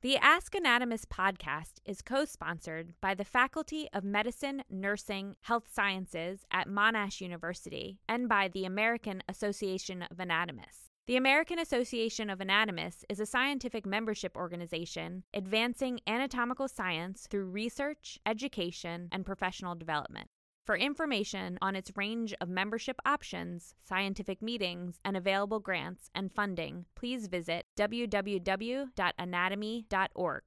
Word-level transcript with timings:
The 0.00 0.16
Ask 0.18 0.54
Anatomist 0.54 1.08
podcast 1.08 1.80
is 1.84 2.02
co 2.02 2.24
sponsored 2.24 2.94
by 3.00 3.16
the 3.16 3.24
Faculty 3.24 3.88
of 3.92 4.04
Medicine, 4.04 4.62
Nursing, 4.70 5.34
Health 5.40 5.64
Sciences 5.68 6.46
at 6.52 6.68
Monash 6.68 7.20
University 7.20 7.98
and 8.08 8.28
by 8.28 8.46
the 8.46 8.64
American 8.64 9.24
Association 9.28 10.02
of 10.08 10.20
Anatomists. 10.20 10.90
The 11.08 11.16
American 11.16 11.58
Association 11.58 12.30
of 12.30 12.40
Anatomists 12.40 13.04
is 13.08 13.18
a 13.18 13.26
scientific 13.26 13.84
membership 13.84 14.36
organization 14.36 15.24
advancing 15.34 15.98
anatomical 16.06 16.68
science 16.68 17.26
through 17.28 17.46
research, 17.46 18.20
education, 18.24 19.08
and 19.10 19.26
professional 19.26 19.74
development. 19.74 20.28
For 20.68 20.76
information 20.76 21.56
on 21.62 21.74
its 21.74 21.90
range 21.96 22.34
of 22.42 22.50
membership 22.50 23.00
options, 23.06 23.74
scientific 23.82 24.42
meetings, 24.42 25.00
and 25.02 25.16
available 25.16 25.60
grants 25.60 26.10
and 26.14 26.30
funding, 26.30 26.84
please 26.94 27.26
visit 27.26 27.64
www.anatomy.org. 27.74 30.42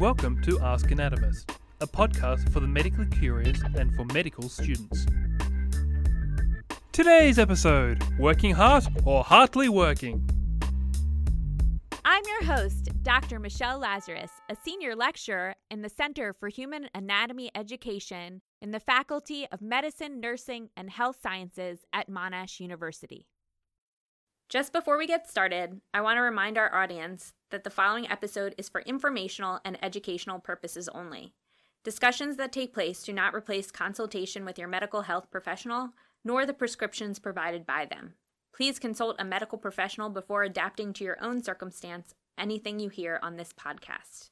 Welcome 0.00 0.40
to 0.44 0.58
Ask 0.60 0.90
Anatomist, 0.90 1.50
a 1.82 1.86
podcast 1.86 2.50
for 2.50 2.60
the 2.60 2.66
medically 2.66 3.04
curious 3.04 3.60
and 3.76 3.94
for 3.94 4.06
medical 4.14 4.48
students. 4.48 5.04
Today's 6.90 7.38
episode 7.38 8.02
Working 8.18 8.54
Heart 8.54 8.86
or 9.04 9.24
Heartly 9.24 9.68
Working? 9.68 10.33
I'm 12.14 12.22
your 12.28 12.44
host, 12.44 12.90
Dr. 13.02 13.40
Michelle 13.40 13.80
Lazarus, 13.80 14.30
a 14.48 14.54
senior 14.64 14.94
lecturer 14.94 15.56
in 15.68 15.82
the 15.82 15.88
Center 15.88 16.32
for 16.32 16.48
Human 16.48 16.88
Anatomy 16.94 17.50
Education 17.56 18.40
in 18.62 18.70
the 18.70 18.78
Faculty 18.78 19.48
of 19.50 19.60
Medicine, 19.60 20.20
Nursing, 20.20 20.68
and 20.76 20.90
Health 20.90 21.16
Sciences 21.20 21.80
at 21.92 22.08
Monash 22.08 22.60
University. 22.60 23.26
Just 24.48 24.72
before 24.72 24.96
we 24.96 25.08
get 25.08 25.28
started, 25.28 25.80
I 25.92 26.02
want 26.02 26.18
to 26.18 26.20
remind 26.20 26.56
our 26.56 26.72
audience 26.72 27.32
that 27.50 27.64
the 27.64 27.68
following 27.68 28.08
episode 28.08 28.54
is 28.56 28.68
for 28.68 28.82
informational 28.82 29.58
and 29.64 29.76
educational 29.82 30.38
purposes 30.38 30.88
only. 30.90 31.34
Discussions 31.82 32.36
that 32.36 32.52
take 32.52 32.72
place 32.72 33.02
do 33.02 33.12
not 33.12 33.34
replace 33.34 33.72
consultation 33.72 34.44
with 34.44 34.56
your 34.56 34.68
medical 34.68 35.02
health 35.02 35.32
professional, 35.32 35.90
nor 36.24 36.46
the 36.46 36.54
prescriptions 36.54 37.18
provided 37.18 37.66
by 37.66 37.84
them. 37.84 38.14
Please 38.54 38.78
consult 38.78 39.16
a 39.18 39.24
medical 39.24 39.58
professional 39.58 40.10
before 40.10 40.44
adapting 40.44 40.92
to 40.92 41.04
your 41.04 41.16
own 41.20 41.42
circumstance 41.42 42.14
anything 42.38 42.78
you 42.78 42.88
hear 42.88 43.18
on 43.20 43.36
this 43.36 43.52
podcast. 43.52 44.30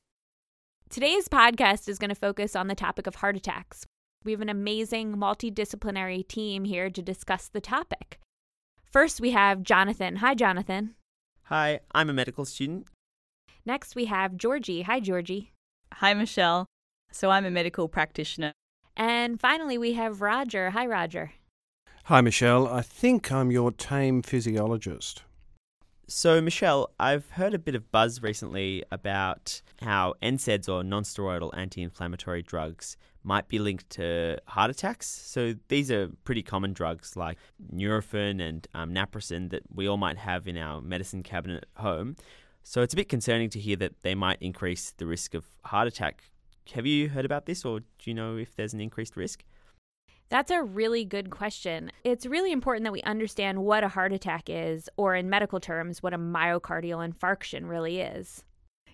Today's 0.88 1.26
podcast 1.26 1.88
is 1.88 1.98
going 1.98 2.10
to 2.10 2.14
focus 2.14 2.54
on 2.54 2.68
the 2.68 2.76
topic 2.76 3.08
of 3.08 3.16
heart 3.16 3.36
attacks. 3.36 3.84
We 4.24 4.30
have 4.30 4.40
an 4.40 4.48
amazing 4.48 5.16
multidisciplinary 5.16 6.26
team 6.28 6.64
here 6.64 6.88
to 6.88 7.02
discuss 7.02 7.48
the 7.48 7.60
topic. 7.60 8.20
First, 8.84 9.20
we 9.20 9.32
have 9.32 9.64
Jonathan. 9.64 10.16
Hi, 10.16 10.34
Jonathan. 10.34 10.94
Hi, 11.44 11.80
I'm 11.92 12.08
a 12.08 12.12
medical 12.12 12.44
student. 12.44 12.86
Next, 13.66 13.96
we 13.96 14.04
have 14.04 14.36
Georgie. 14.36 14.82
Hi, 14.82 15.00
Georgie. 15.00 15.50
Hi, 15.94 16.14
Michelle. 16.14 16.66
So 17.10 17.30
I'm 17.30 17.44
a 17.44 17.50
medical 17.50 17.88
practitioner. 17.88 18.52
And 18.96 19.40
finally, 19.40 19.78
we 19.78 19.94
have 19.94 20.20
Roger. 20.20 20.70
Hi, 20.70 20.86
Roger. 20.86 21.32
Hi, 22.06 22.20
Michelle. 22.20 22.66
I 22.66 22.82
think 22.82 23.30
I'm 23.30 23.52
your 23.52 23.70
tame 23.70 24.22
physiologist. 24.22 25.22
So, 26.08 26.40
Michelle, 26.40 26.90
I've 26.98 27.30
heard 27.30 27.54
a 27.54 27.60
bit 27.60 27.76
of 27.76 27.92
buzz 27.92 28.20
recently 28.20 28.82
about 28.90 29.62
how 29.80 30.14
NSAIDs 30.20 30.68
or 30.68 30.82
nonsteroidal 30.82 31.56
anti 31.56 31.80
inflammatory 31.80 32.42
drugs 32.42 32.96
might 33.22 33.46
be 33.46 33.60
linked 33.60 33.88
to 33.90 34.36
heart 34.48 34.68
attacks. 34.68 35.06
So, 35.06 35.54
these 35.68 35.92
are 35.92 36.08
pretty 36.24 36.42
common 36.42 36.72
drugs 36.72 37.14
like 37.16 37.38
Nurofen 37.72 38.42
and 38.42 38.66
um, 38.74 38.92
that 38.94 39.62
we 39.72 39.86
all 39.86 39.96
might 39.96 40.18
have 40.18 40.48
in 40.48 40.58
our 40.58 40.80
medicine 40.80 41.22
cabinet 41.22 41.68
at 41.76 41.82
home. 41.82 42.16
So, 42.64 42.82
it's 42.82 42.94
a 42.94 42.96
bit 42.96 43.08
concerning 43.08 43.48
to 43.50 43.60
hear 43.60 43.76
that 43.76 44.02
they 44.02 44.16
might 44.16 44.38
increase 44.40 44.90
the 44.90 45.06
risk 45.06 45.34
of 45.34 45.44
heart 45.66 45.86
attack. 45.86 46.24
Have 46.72 46.84
you 46.84 47.10
heard 47.10 47.24
about 47.24 47.46
this, 47.46 47.64
or 47.64 47.78
do 47.78 47.86
you 48.06 48.14
know 48.14 48.36
if 48.36 48.56
there's 48.56 48.74
an 48.74 48.80
increased 48.80 49.16
risk? 49.16 49.44
That's 50.32 50.50
a 50.50 50.62
really 50.62 51.04
good 51.04 51.28
question. 51.28 51.92
It's 52.04 52.24
really 52.24 52.52
important 52.52 52.84
that 52.84 52.92
we 52.92 53.02
understand 53.02 53.62
what 53.64 53.84
a 53.84 53.88
heart 53.88 54.14
attack 54.14 54.44
is, 54.48 54.88
or 54.96 55.14
in 55.14 55.28
medical 55.28 55.60
terms, 55.60 56.02
what 56.02 56.14
a 56.14 56.18
myocardial 56.18 57.06
infarction 57.06 57.68
really 57.68 58.00
is. 58.00 58.42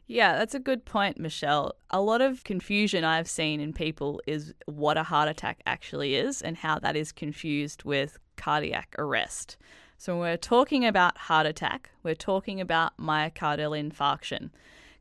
Yeah, 0.08 0.36
that's 0.36 0.56
a 0.56 0.58
good 0.58 0.84
point, 0.84 1.16
Michelle. 1.20 1.76
A 1.90 2.00
lot 2.00 2.20
of 2.22 2.42
confusion 2.42 3.04
I've 3.04 3.28
seen 3.28 3.60
in 3.60 3.72
people 3.72 4.20
is 4.26 4.52
what 4.66 4.96
a 4.96 5.04
heart 5.04 5.28
attack 5.28 5.60
actually 5.64 6.16
is 6.16 6.42
and 6.42 6.56
how 6.56 6.80
that 6.80 6.96
is 6.96 7.12
confused 7.12 7.84
with 7.84 8.18
cardiac 8.36 8.96
arrest. 8.98 9.58
So, 9.96 10.14
when 10.14 10.30
we're 10.30 10.38
talking 10.38 10.84
about 10.84 11.18
heart 11.18 11.46
attack, 11.46 11.90
we're 12.02 12.16
talking 12.16 12.60
about 12.60 12.98
myocardial 12.98 13.80
infarction. 13.80 14.50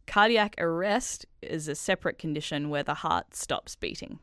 Cardiac 0.05 0.53
arrest 0.59 1.25
is 1.41 1.67
a 1.67 1.73
separate 1.73 2.19
condition 2.19 2.69
where 2.69 2.83
the 2.83 2.93
heart 2.93 3.35
stops 3.35 3.75
beating. 3.75 4.19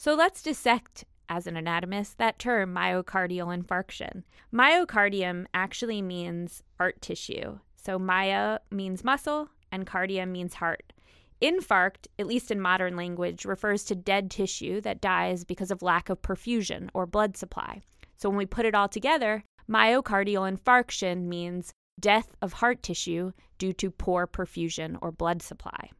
So 0.00 0.14
let's 0.14 0.42
dissect, 0.42 1.04
as 1.30 1.46
an 1.46 1.56
anatomist, 1.56 2.18
that 2.18 2.38
term 2.38 2.74
myocardial 2.74 3.56
infarction. 3.56 4.24
Myocardium 4.52 5.46
actually 5.54 6.02
means 6.02 6.62
heart 6.76 7.00
tissue. 7.00 7.58
So 7.76 7.98
myo 7.98 8.58
means 8.70 9.04
muscle 9.04 9.48
and 9.72 9.86
cardia 9.86 10.28
means 10.28 10.54
heart. 10.54 10.92
Infarct, 11.40 12.08
at 12.18 12.26
least 12.26 12.50
in 12.50 12.60
modern 12.60 12.96
language, 12.96 13.46
refers 13.46 13.84
to 13.84 13.94
dead 13.94 14.30
tissue 14.30 14.82
that 14.82 15.00
dies 15.00 15.44
because 15.44 15.70
of 15.70 15.80
lack 15.80 16.10
of 16.10 16.20
perfusion 16.20 16.90
or 16.92 17.06
blood 17.06 17.36
supply. 17.36 17.80
So 18.16 18.28
when 18.28 18.36
we 18.36 18.44
put 18.44 18.66
it 18.66 18.74
all 18.74 18.88
together, 18.88 19.44
myocardial 19.70 20.52
infarction 20.52 21.22
means 21.22 21.72
death 21.98 22.34
of 22.42 22.54
heart 22.54 22.82
tissue 22.82 23.32
due 23.56 23.72
to 23.74 23.90
poor 23.90 24.26
perfusion 24.26 24.98
or 25.00 25.12
blood 25.12 25.40
supply. 25.40 25.90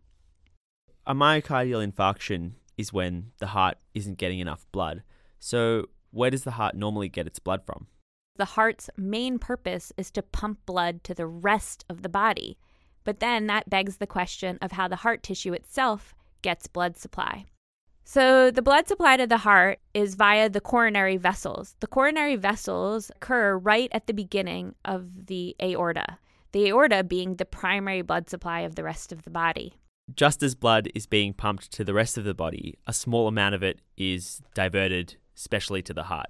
A 1.06 1.14
myocardial 1.14 1.86
infarction 1.86 2.52
is 2.76 2.92
when 2.92 3.32
the 3.38 3.48
heart 3.48 3.78
isn't 3.94 4.18
getting 4.18 4.40
enough 4.40 4.66
blood. 4.72 5.02
So, 5.40 5.86
where 6.10 6.30
does 6.30 6.44
the 6.44 6.52
heart 6.52 6.74
normally 6.74 7.08
get 7.08 7.26
its 7.26 7.38
blood 7.38 7.64
from? 7.64 7.86
The 8.36 8.44
heart's 8.44 8.90
main 8.96 9.38
purpose 9.38 9.92
is 9.96 10.10
to 10.12 10.22
pump 10.22 10.60
blood 10.66 11.02
to 11.04 11.14
the 11.14 11.26
rest 11.26 11.84
of 11.88 12.02
the 12.02 12.08
body. 12.08 12.58
But 13.04 13.20
then 13.20 13.46
that 13.46 13.70
begs 13.70 13.96
the 13.96 14.06
question 14.06 14.58
of 14.60 14.72
how 14.72 14.86
the 14.86 14.96
heart 14.96 15.22
tissue 15.22 15.54
itself 15.54 16.14
gets 16.42 16.66
blood 16.66 16.96
supply. 16.98 17.46
So, 18.04 18.50
the 18.50 18.62
blood 18.62 18.86
supply 18.86 19.16
to 19.16 19.26
the 19.26 19.38
heart 19.38 19.78
is 19.94 20.14
via 20.14 20.50
the 20.50 20.60
coronary 20.60 21.16
vessels. 21.16 21.74
The 21.80 21.86
coronary 21.86 22.36
vessels 22.36 23.10
occur 23.16 23.56
right 23.56 23.88
at 23.92 24.06
the 24.06 24.14
beginning 24.14 24.74
of 24.84 25.26
the 25.26 25.56
aorta, 25.62 26.18
the 26.52 26.68
aorta 26.68 27.02
being 27.02 27.36
the 27.36 27.44
primary 27.44 28.02
blood 28.02 28.28
supply 28.28 28.60
of 28.60 28.74
the 28.74 28.84
rest 28.84 29.10
of 29.10 29.22
the 29.22 29.30
body 29.30 29.74
just 30.14 30.42
as 30.42 30.54
blood 30.54 30.90
is 30.94 31.06
being 31.06 31.32
pumped 31.32 31.70
to 31.72 31.84
the 31.84 31.94
rest 31.94 32.18
of 32.18 32.24
the 32.24 32.34
body, 32.34 32.78
a 32.86 32.92
small 32.92 33.28
amount 33.28 33.54
of 33.54 33.62
it 33.62 33.80
is 33.96 34.42
diverted, 34.54 35.16
specially 35.40 35.82
to 35.82 35.94
the 35.94 36.04
heart. 36.04 36.28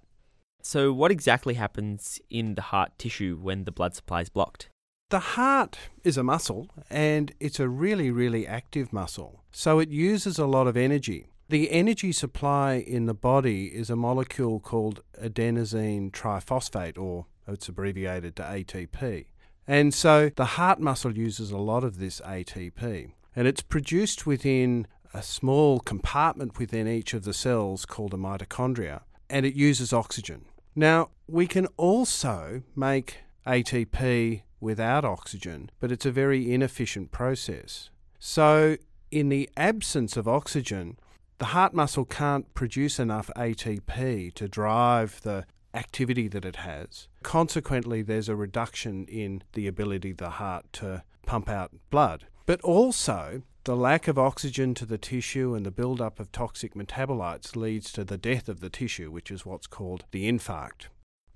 So, 0.63 0.93
what 0.93 1.11
exactly 1.11 1.55
happens 1.55 2.21
in 2.29 2.55
the 2.55 2.63
heart 2.63 2.93
tissue 2.99 3.39
when 3.41 3.65
the 3.65 3.73
blood 3.73 3.95
supply 3.95 4.21
is 4.21 4.29
blocked? 4.29 4.69
The 5.09 5.21
heart 5.21 5.79
is 6.05 6.17
a 6.17 6.23
muscle 6.23 6.69
and 6.91 7.33
it's 7.41 7.59
a 7.59 7.69
really, 7.69 8.11
really 8.11 8.47
active 8.47 8.93
muscle. 8.93 9.43
So, 9.51 9.79
it 9.79 9.89
uses 9.89 10.39
a 10.39 10.47
lot 10.47 10.67
of 10.67 10.77
energy. 10.77 11.27
The 11.49 11.71
energy 11.73 12.13
supply 12.13 12.75
in 12.75 13.07
the 13.07 13.15
body 13.15 13.67
is 13.67 13.91
a 13.91 13.97
molecule 13.97 14.61
called 14.61 15.03
adenosine 15.21 16.13
triphosphate, 16.13 16.97
or 16.97 17.27
it's 17.49 17.69
abbreviated 17.69 18.37
to 18.37 18.43
ATP. 18.43 19.27
And 19.67 19.93
so 19.93 20.31
the 20.35 20.57
heart 20.57 20.81
muscle 20.81 21.17
uses 21.17 21.51
a 21.51 21.59
lot 21.59 21.85
of 21.85 21.99
this 21.99 22.21
ATP 22.21 23.13
and 23.37 23.47
it's 23.47 23.63
produced 23.63 24.27
within 24.27 24.87
a 25.13 25.23
small 25.23 25.81
compartment 25.81 26.59
within 26.59 26.87
each 26.87 27.15
of 27.15 27.25
the 27.25 27.35
cells 27.35 27.85
called 27.85 28.15
a 28.15 28.17
mitochondria, 28.17 29.03
and 29.29 29.45
it 29.45 29.55
uses 29.55 29.93
oxygen. 29.93 30.45
Now, 30.75 31.11
we 31.27 31.47
can 31.47 31.67
also 31.77 32.63
make 32.77 33.19
ATP 33.47 34.43
without 34.61 35.05
oxygen, 35.05 35.71
but 35.81 35.91
it's 35.91 36.07
a 36.07 36.13
very 36.13 36.53
inefficient 36.53 37.11
process. 37.11 37.91
So, 38.19 38.77
in 39.11 39.29
the 39.29 39.49
absence 39.57 40.17
of 40.17 40.29
oxygen, 40.29 40.97
the 41.39 41.47
heart 41.47 41.75
muscle 41.75 42.05
can't 42.05 42.53
produce 42.55 42.99
enough 42.99 43.31
ATP 43.35 44.35
to 44.35 44.49
drive 44.49 45.21
the 45.23 45.47
activity 45.75 46.29
that 46.29 46.45
it 46.45 46.57
has. 46.57 47.09
Consequently, 47.23 48.03
there's 48.03 48.29
a 48.29 48.37
reduction 48.37 49.07
in 49.07 49.43
the 49.55 49.67
ability 49.67 50.11
of 50.11 50.19
the 50.19 50.31
heart 50.31 50.67
to 50.75 51.03
pump 51.27 51.49
out 51.49 51.73
blood. 51.91 52.27
But 52.47 52.61
also, 52.61 53.43
the 53.65 53.77
lack 53.77 54.09
of 54.09 54.19
oxygen 54.19 54.75
to 54.75 54.87
the 54.87 54.99
tissue 54.99 55.55
and 55.55 55.67
the 55.67 55.71
buildup 55.71 56.19
of 56.19 56.33
toxic 56.33 56.75
metabolites 56.75 57.55
leads 57.55 57.93
to 57.93 58.05
the 58.05 58.19
death 58.19 58.49
of 58.49 58.61
the 58.61 58.71
tissue, 58.71 59.11
which 59.11 59.31
is 59.31 59.45
what's 59.45 59.67
called 59.67 60.05
the 60.13 60.31
infarct. 60.31 60.87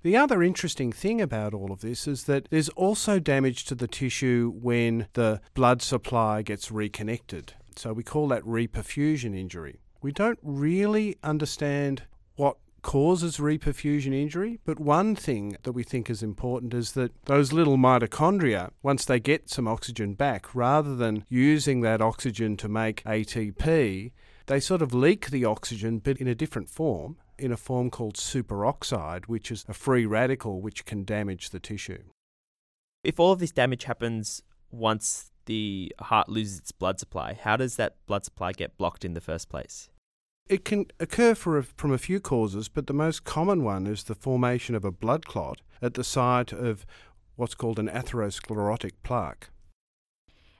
The 0.01 0.17
other 0.17 0.43
interesting 0.43 0.91
thing 0.91 1.19
about 1.19 1.53
all 1.53 1.71
of 1.71 1.81
this 1.81 2.07
is 2.07 2.25
that 2.25 2.47
there's 2.51 2.69
also 2.69 3.19
damage 3.19 3.65
to 3.65 3.75
the 3.75 3.87
tissue 3.87 4.53
when 4.55 5.07
the 5.13 5.41
blood 5.55 5.81
supply 5.81 6.41
gets 6.41 6.71
reconnected. 6.71 7.53
So 7.75 7.91
we 7.91 8.03
call 8.03 8.27
that 8.27 8.43
reperfusion 8.43 9.37
injury. 9.37 9.79
We 10.01 10.11
don't 10.11 10.39
really 10.43 11.15
understand 11.23 12.03
causes 12.85 13.37
reperfusion 13.37 14.13
injury, 14.13 14.59
but 14.63 14.79
one 14.79 15.15
thing 15.15 15.57
that 15.63 15.71
we 15.71 15.81
think 15.81 16.07
is 16.07 16.21
important 16.21 16.71
is 16.71 16.91
that 16.91 17.11
those 17.25 17.51
little 17.51 17.77
mitochondria, 17.77 18.69
once 18.83 19.05
they 19.05 19.19
get 19.19 19.49
some 19.49 19.67
oxygen 19.67 20.13
back, 20.13 20.53
rather 20.53 20.95
than 20.95 21.25
using 21.27 21.81
that 21.81 21.99
oxygen 21.99 22.55
to 22.55 22.69
make 22.69 23.03
ATP, 23.03 24.11
they 24.45 24.59
sort 24.59 24.83
of 24.83 24.93
leak 24.93 25.31
the 25.31 25.43
oxygen 25.43 25.97
but 25.97 26.17
in 26.17 26.27
a 26.27 26.35
different 26.35 26.69
form, 26.69 27.17
in 27.39 27.51
a 27.51 27.57
form 27.57 27.89
called 27.89 28.17
superoxide, 28.17 29.25
which 29.25 29.49
is 29.49 29.65
a 29.67 29.73
free 29.73 30.05
radical 30.05 30.61
which 30.61 30.85
can 30.85 31.03
damage 31.03 31.49
the 31.49 31.59
tissue. 31.59 32.03
If 33.03 33.19
all 33.19 33.31
of 33.31 33.39
this 33.39 33.51
damage 33.51 33.85
happens 33.85 34.43
once 34.69 35.31
the 35.47 35.91
heart 35.99 36.29
loses 36.29 36.59
its 36.59 36.71
blood 36.71 36.99
supply, 36.99 37.33
how 37.33 37.57
does 37.57 37.77
that 37.77 37.95
blood 38.05 38.25
supply 38.25 38.51
get 38.51 38.77
blocked 38.77 39.03
in 39.03 39.15
the 39.15 39.21
first 39.21 39.49
place? 39.49 39.89
It 40.47 40.63
can 40.63 40.85
occur 40.99 41.31
a, 41.31 41.63
from 41.63 41.91
a 41.91 41.97
few 41.97 42.19
causes, 42.19 42.69
but 42.69 42.85
the 42.85 42.93
most 42.93 43.23
common 43.23 43.63
one 43.63 43.87
is 43.87 44.03
the 44.03 44.13
formation 44.13 44.75
of 44.75 44.85
a 44.85 44.91
blood 44.91 45.25
clot 45.25 45.61
at 45.81 45.95
the 45.95 46.03
site 46.03 46.53
of 46.53 46.85
what's 47.35 47.55
called 47.55 47.79
an 47.79 47.87
atherosclerotic 47.87 48.91
plaque. 49.01 49.49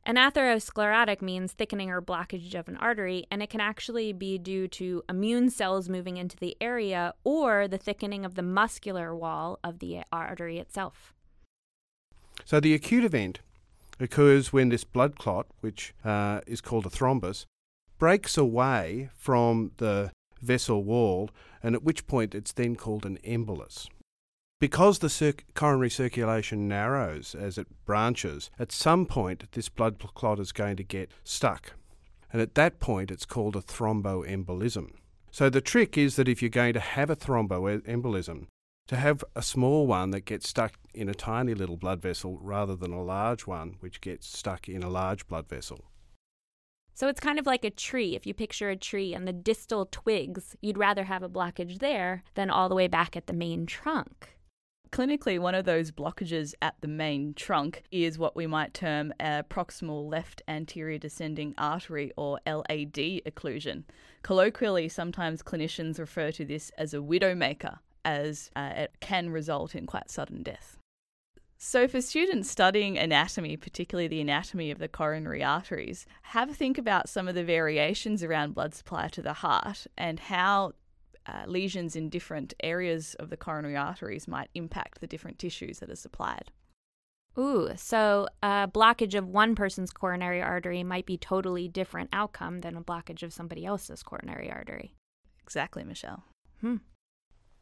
An 0.04 0.16
atherosclerotic 0.16 1.22
means 1.22 1.54
thickening 1.54 1.92
or 1.92 2.02
blockage 2.02 2.56
of 2.56 2.68
an 2.68 2.78
artery, 2.78 3.26
and 3.30 3.44
it 3.44 3.50
can 3.52 3.62
actually 3.62 4.12
be 4.12 4.40
due 4.40 4.68
to 4.70 5.04
immune 5.08 5.52
cells 5.52 5.88
moving 5.88 6.18
into 6.18 6.38
the 6.38 6.58
area 6.60 7.14
or 7.24 7.68
the 7.68 7.78
thickening 7.78 8.26
of 8.26 8.34
the 8.34 8.44
muscular 8.44 9.16
wall 9.16 9.60
of 9.64 9.80
the 9.80 10.02
artery 10.12 10.58
itself. 10.58 11.14
So, 12.44 12.60
the 12.60 12.74
acute 12.74 13.04
event 13.04 13.40
occurs 14.00 14.52
when 14.52 14.70
this 14.70 14.84
blood 14.84 15.18
clot, 15.18 15.48
which 15.62 15.94
uh, 16.04 16.42
is 16.46 16.62
called 16.62 16.86
a 16.86 16.90
thrombus, 16.90 17.46
breaks 17.98 18.38
away 18.38 19.10
from 19.16 19.72
the 19.78 20.12
vessel 20.42 20.84
wall, 20.84 21.30
and 21.64 21.76
at 21.76 21.84
which 21.84 22.08
point 22.08 22.36
it's 22.36 22.52
then 22.52 22.76
called 22.76 23.06
an 23.06 23.18
embolus. 23.24 23.88
Because 24.60 25.00
the 25.00 25.10
cir- 25.10 25.34
coronary 25.54 25.90
circulation 25.90 26.68
narrows 26.68 27.36
as 27.36 27.58
it 27.58 27.68
branches, 27.86 28.50
at 28.58 28.72
some 28.72 29.06
point 29.06 29.52
this 29.52 29.70
blood 29.70 30.00
clot 30.00 30.40
is 30.40 30.52
going 30.52 30.78
to 30.78 30.84
get 30.84 31.12
stuck. 31.24 31.74
And 32.32 32.42
at 32.42 32.56
that 32.56 32.80
point, 32.80 33.12
it's 33.12 33.26
called 33.26 33.56
a 33.56 33.62
thromboembolism. 33.62 34.92
So 35.32 35.50
the 35.50 35.62
trick 35.62 35.98
is 35.98 36.16
that 36.16 36.28
if 36.28 36.42
you're 36.42 36.50
going 36.50 36.74
to 36.74 36.80
have 36.80 37.10
a 37.10 37.16
thromboembolism, 37.16 38.48
to 38.88 38.96
have 38.96 39.24
a 39.36 39.42
small 39.42 39.88
one 39.88 40.12
that 40.12 40.26
gets 40.26 40.48
stuck 40.48 40.74
in 40.94 41.10
a 41.10 41.14
tiny 41.14 41.54
little 41.54 41.78
blood 41.78 42.02
vessel 42.02 42.38
rather 42.42 42.76
than 42.76 42.94
a 42.94 43.04
large 43.04 43.48
one 43.48 43.78
which 43.80 44.00
gets 44.00 44.28
stuck 44.28 44.70
in 44.70 44.84
a 44.84 44.90
large 44.90 45.28
blood 45.28 45.50
vessel. 45.50 45.86
So 46.96 47.10
it's 47.10 47.20
kind 47.20 47.38
of 47.38 47.46
like 47.46 47.66
a 47.66 47.70
tree. 47.70 48.16
If 48.16 48.26
you 48.26 48.34
picture 48.34 48.70
a 48.70 48.78
tree 48.78 49.14
and 49.14 49.28
the 49.28 49.34
distal 49.34 49.86
twigs, 49.92 50.56
you'd 50.62 50.78
rather 50.78 51.04
have 51.04 51.24
a 51.24 51.30
blockage 51.30 51.80
there 51.80 52.24
than 52.36 52.50
all 52.50 52.70
the 52.70 52.76
way 52.76 52.88
back 52.88 53.18
at 53.18 53.28
the 53.28 53.34
main 53.34 53.66
trunk. 53.66 54.38
Clinically, 54.92 55.38
one 55.38 55.56
of 55.56 55.66
those 55.66 55.92
blockages 55.92 56.54
at 56.62 56.76
the 56.80 56.88
main 56.88 57.34
trunk 57.34 57.84
is 57.92 58.18
what 58.18 58.38
we 58.38 58.48
might 58.48 58.74
term 58.74 59.14
a 59.20 59.44
proximal 59.44 60.10
left 60.10 60.42
anterior 60.48 60.98
descending 60.98 61.54
artery 61.58 62.14
or 62.16 62.40
LAD 62.48 62.96
occlusion. 63.26 63.84
Colloquially, 64.24 64.88
sometimes 64.88 65.44
clinicians 65.44 66.00
refer 66.00 66.32
to 66.32 66.46
this 66.46 66.72
as 66.78 66.94
a 66.94 67.00
widowmaker, 67.00 67.80
as 68.06 68.50
uh, 68.56 68.72
it 68.74 68.94
can 69.02 69.32
result 69.32 69.76
in 69.76 69.86
quite 69.86 70.10
sudden 70.10 70.44
death. 70.44 70.78
So, 71.58 71.88
for 71.88 72.02
students 72.02 72.52
studying 72.52 72.98
anatomy, 72.98 73.56
particularly 73.56 74.08
the 74.08 74.22
anatomy 74.22 74.72
of 74.72 74.78
the 74.78 74.90
coronary 74.90 75.44
arteries, 75.44 76.06
have 76.24 76.50
a 76.50 76.54
think 76.54 76.78
about 76.78 77.08
some 77.08 77.28
of 77.28 77.36
the 77.36 77.46
variations 77.46 78.24
around 78.24 78.54
blood 78.54 78.74
supply 78.74 79.08
to 79.10 79.22
the 79.22 79.34
heart 79.34 79.88
and 79.98 80.20
how 80.20 80.74
uh, 81.26 81.44
lesions 81.48 81.96
in 81.96 82.10
different 82.10 82.54
areas 82.62 83.16
of 83.16 83.30
the 83.30 83.38
coronary 83.38 83.76
arteries 83.76 84.28
might 84.28 84.50
impact 84.54 85.00
the 85.00 85.08
different 85.08 85.40
tissues 85.40 85.80
that 85.80 85.90
are 85.90 85.96
supplied. 85.96 86.52
Ooh, 87.38 87.72
so 87.76 88.28
a 88.42 88.70
blockage 88.72 89.14
of 89.14 89.28
one 89.28 89.56
person's 89.56 89.92
coronary 89.92 90.42
artery 90.42 90.84
might 90.84 91.06
be 91.06 91.18
totally 91.18 91.68
different 91.68 92.10
outcome 92.14 92.60
than 92.60 92.78
a 92.78 92.82
blockage 92.82 93.24
of 93.24 93.34
somebody 93.34 93.66
else's 93.66 94.04
coronary 94.04 94.50
artery. 94.52 94.94
Exactly, 95.44 95.84
Michelle. 95.84 96.24
Hmm. 96.62 96.78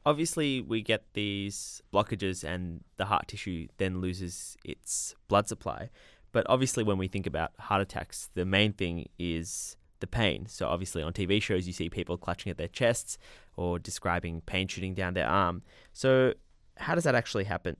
Obviously, 0.05 0.61
we 0.61 0.81
get 0.81 1.05
these 1.13 1.81
blockages 1.93 2.43
and 2.43 2.83
the 2.97 3.05
heart 3.05 3.27
tissue 3.29 3.67
then 3.77 4.01
loses 4.01 4.57
its 4.65 5.15
blood 5.27 5.47
supply. 5.47 5.89
But 6.33 6.45
obviously, 6.49 6.83
when 6.83 6.97
we 6.97 7.07
think 7.07 7.25
about 7.25 7.51
heart 7.59 7.81
attacks, 7.81 8.29
the 8.33 8.43
main 8.43 8.73
thing 8.73 9.07
is 9.17 9.77
the 10.01 10.07
pain. 10.07 10.47
So, 10.47 10.67
obviously, 10.67 11.01
on 11.01 11.13
TV 11.13 11.41
shows, 11.41 11.67
you 11.67 11.73
see 11.73 11.89
people 11.89 12.17
clutching 12.17 12.49
at 12.49 12.57
their 12.57 12.67
chests 12.67 13.17
or 13.55 13.79
describing 13.79 14.41
pain 14.41 14.67
shooting 14.67 14.93
down 14.93 15.13
their 15.13 15.27
arm. 15.27 15.61
So, 15.93 16.33
how 16.77 16.95
does 16.95 17.05
that 17.05 17.15
actually 17.15 17.45
happen? 17.45 17.77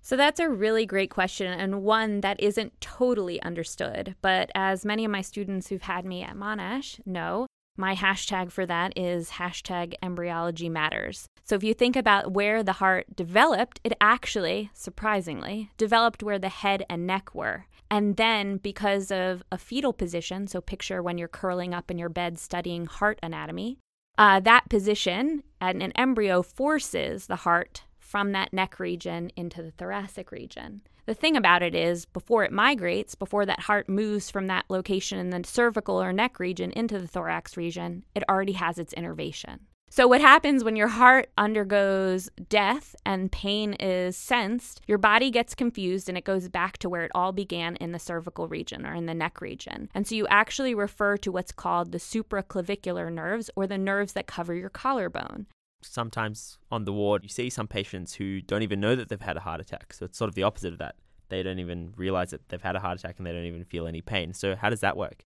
So, 0.00 0.16
that's 0.16 0.40
a 0.40 0.48
really 0.48 0.86
great 0.86 1.10
question 1.10 1.52
and 1.52 1.82
one 1.82 2.22
that 2.22 2.40
isn't 2.40 2.80
totally 2.80 3.42
understood. 3.42 4.14
But 4.22 4.50
as 4.54 4.86
many 4.86 5.04
of 5.04 5.10
my 5.10 5.20
students 5.20 5.68
who've 5.68 5.82
had 5.82 6.06
me 6.06 6.22
at 6.22 6.36
Monash 6.36 7.04
know, 7.04 7.46
my 7.80 7.96
hashtag 7.96 8.52
for 8.52 8.66
that 8.66 8.92
is 8.96 9.30
hashtag 9.30 9.94
embryology 10.02 10.68
matters. 10.68 11.26
So 11.44 11.56
if 11.56 11.64
you 11.64 11.74
think 11.74 11.96
about 11.96 12.32
where 12.32 12.62
the 12.62 12.74
heart 12.74 13.16
developed, 13.16 13.80
it 13.82 13.94
actually, 14.00 14.70
surprisingly, 14.74 15.70
developed 15.78 16.22
where 16.22 16.38
the 16.38 16.48
head 16.48 16.84
and 16.88 17.06
neck 17.06 17.34
were. 17.34 17.66
And 17.90 18.16
then, 18.16 18.58
because 18.58 19.10
of 19.10 19.42
a 19.50 19.58
fetal 19.58 19.92
position, 19.92 20.46
so 20.46 20.60
picture 20.60 21.02
when 21.02 21.18
you're 21.18 21.26
curling 21.26 21.74
up 21.74 21.90
in 21.90 21.98
your 21.98 22.08
bed 22.08 22.38
studying 22.38 22.86
heart 22.86 23.18
anatomy, 23.22 23.78
uh, 24.16 24.38
that 24.40 24.68
position 24.68 25.42
and 25.60 25.82
an 25.82 25.92
embryo 25.92 26.42
forces 26.42 27.26
the 27.26 27.36
heart 27.36 27.84
from 27.98 28.32
that 28.32 28.52
neck 28.52 28.78
region 28.78 29.32
into 29.34 29.62
the 29.62 29.70
thoracic 29.72 30.30
region. 30.30 30.82
The 31.10 31.16
thing 31.16 31.36
about 31.36 31.64
it 31.64 31.74
is, 31.74 32.04
before 32.04 32.44
it 32.44 32.52
migrates, 32.52 33.16
before 33.16 33.44
that 33.44 33.58
heart 33.58 33.88
moves 33.88 34.30
from 34.30 34.46
that 34.46 34.66
location 34.68 35.18
in 35.18 35.30
the 35.30 35.42
cervical 35.44 36.00
or 36.00 36.12
neck 36.12 36.38
region 36.38 36.70
into 36.70 37.00
the 37.00 37.08
thorax 37.08 37.56
region, 37.56 38.04
it 38.14 38.22
already 38.30 38.52
has 38.52 38.78
its 38.78 38.92
innervation. 38.92 39.66
So, 39.90 40.06
what 40.06 40.20
happens 40.20 40.62
when 40.62 40.76
your 40.76 40.86
heart 40.86 41.30
undergoes 41.36 42.30
death 42.48 42.94
and 43.04 43.32
pain 43.32 43.72
is 43.80 44.16
sensed, 44.16 44.82
your 44.86 44.98
body 44.98 45.32
gets 45.32 45.56
confused 45.56 46.08
and 46.08 46.16
it 46.16 46.22
goes 46.22 46.48
back 46.48 46.78
to 46.78 46.88
where 46.88 47.02
it 47.02 47.10
all 47.12 47.32
began 47.32 47.74
in 47.74 47.90
the 47.90 47.98
cervical 47.98 48.46
region 48.46 48.86
or 48.86 48.94
in 48.94 49.06
the 49.06 49.12
neck 49.12 49.40
region. 49.40 49.90
And 49.92 50.06
so, 50.06 50.14
you 50.14 50.28
actually 50.28 50.76
refer 50.76 51.16
to 51.16 51.32
what's 51.32 51.50
called 51.50 51.90
the 51.90 51.98
supraclavicular 51.98 53.12
nerves 53.12 53.50
or 53.56 53.66
the 53.66 53.78
nerves 53.78 54.12
that 54.12 54.28
cover 54.28 54.54
your 54.54 54.70
collarbone 54.70 55.48
sometimes 55.82 56.58
on 56.70 56.84
the 56.84 56.92
ward, 56.92 57.22
you 57.22 57.28
see 57.28 57.50
some 57.50 57.68
patients 57.68 58.14
who 58.14 58.40
don't 58.40 58.62
even 58.62 58.80
know 58.80 58.96
that 58.96 59.08
they've 59.08 59.20
had 59.20 59.36
a 59.36 59.40
heart 59.40 59.60
attack. 59.60 59.92
So 59.92 60.04
it's 60.04 60.18
sort 60.18 60.28
of 60.28 60.34
the 60.34 60.42
opposite 60.42 60.72
of 60.72 60.78
that. 60.78 60.96
They 61.28 61.42
don't 61.42 61.58
even 61.58 61.92
realize 61.96 62.30
that 62.30 62.48
they've 62.48 62.62
had 62.62 62.76
a 62.76 62.80
heart 62.80 62.98
attack 62.98 63.16
and 63.18 63.26
they 63.26 63.32
don't 63.32 63.44
even 63.44 63.64
feel 63.64 63.86
any 63.86 64.00
pain. 64.00 64.34
So, 64.34 64.56
how 64.56 64.68
does 64.68 64.80
that 64.80 64.96
work? 64.96 65.24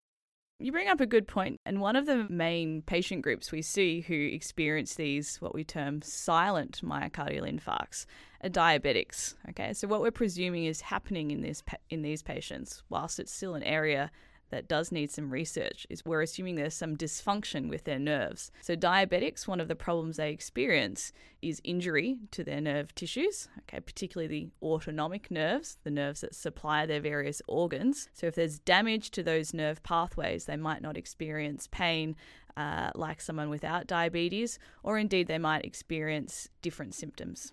You 0.63 0.73
bring 0.73 0.89
up 0.89 1.01
a 1.01 1.07
good 1.07 1.27
point, 1.27 1.59
and 1.65 1.81
one 1.81 1.97
of 1.97 2.05
the 2.05 2.27
main 2.29 2.83
patient 2.83 3.23
groups 3.23 3.51
we 3.51 3.63
see 3.63 4.03
who 4.03 4.15
experience 4.15 4.95
these, 4.95 5.41
what 5.41 5.55
we 5.55 5.65
term 5.65 6.03
silent 6.03 6.83
myocardial 6.85 7.51
infarcts, 7.51 8.05
are 8.45 8.51
diabetics. 8.51 9.37
Okay, 9.49 9.73
so 9.73 9.89
what 9.89 10.03
we're 10.03 10.11
presuming 10.11 10.67
is 10.67 10.83
happening 10.83 11.31
in 11.31 11.41
this 11.41 11.63
in 11.89 12.03
these 12.03 12.23
patients, 12.23 12.83
whilst 12.91 13.19
it's 13.19 13.33
still 13.33 13.55
an 13.55 13.63
area 13.63 14.11
that 14.51 14.69
does 14.69 14.93
need 14.93 15.11
some 15.11 15.31
research 15.31 15.87
is 15.89 16.05
we're 16.05 16.23
assuming 16.23 16.55
there's 16.55 16.75
some 16.75 16.97
dysfunction 16.97 17.69
with 17.69 17.85
their 17.85 17.99
nerves. 17.99 18.51
So 18.61 18.77
diabetics, 18.77 19.47
one 19.47 19.61
of 19.61 19.69
the 19.69 19.77
problems 19.77 20.17
they 20.17 20.31
experience 20.31 21.13
is 21.41 21.61
injury 21.65 22.19
to 22.33 22.45
their 22.45 22.61
nerve 22.61 22.95
tissues, 22.95 23.49
okay, 23.61 23.81
particularly 23.81 24.29
the 24.29 24.67
autonomic 24.67 25.31
nerves, 25.31 25.79
the 25.85 25.91
nerves 25.91 26.21
that 26.21 26.35
supply 26.35 26.87
their 26.87 27.01
various 27.01 27.41
organs. 27.49 28.09
So 28.13 28.27
if 28.27 28.35
there's 28.35 28.59
damage 28.59 29.11
to 29.13 29.23
those 29.23 29.55
nerve 29.55 29.83
pathways, 29.83 30.45
they 30.45 30.57
might 30.57 30.83
not 30.83 30.97
experience 30.97 31.69
pain 31.71 32.17
uh, 32.57 32.91
like 32.95 33.21
someone 33.21 33.49
without 33.49 33.87
diabetes, 33.87 34.59
or 34.83 34.99
indeed 34.99 35.29
they 35.29 35.39
might 35.39 35.65
experience 35.65 36.49
different 36.63 36.95
symptoms. 36.95 37.53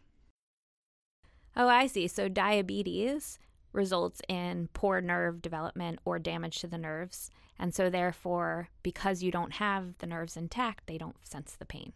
Oh, 1.56 1.68
I 1.68 1.88
see. 1.88 2.08
So 2.08 2.28
diabetes 2.28 3.40
results 3.74 4.22
in 4.28 4.70
poor 4.74 5.02
nerve 5.02 5.42
development 5.42 6.00
or 6.06 6.20
damage 6.20 6.60
to 6.60 6.68
the 6.68 6.78
nerves. 6.78 7.30
And 7.60 7.74
so, 7.74 7.90
therefore, 7.90 8.70
because 8.84 9.24
you 9.24 9.32
don't 9.32 9.54
have 9.54 9.98
the 9.98 10.08
nerves 10.08 10.38
intact, 10.38 10.88
they 10.88 10.98
don't 10.98 11.26
sense 11.26 11.56
the 11.58 11.66
pain. 11.66 11.94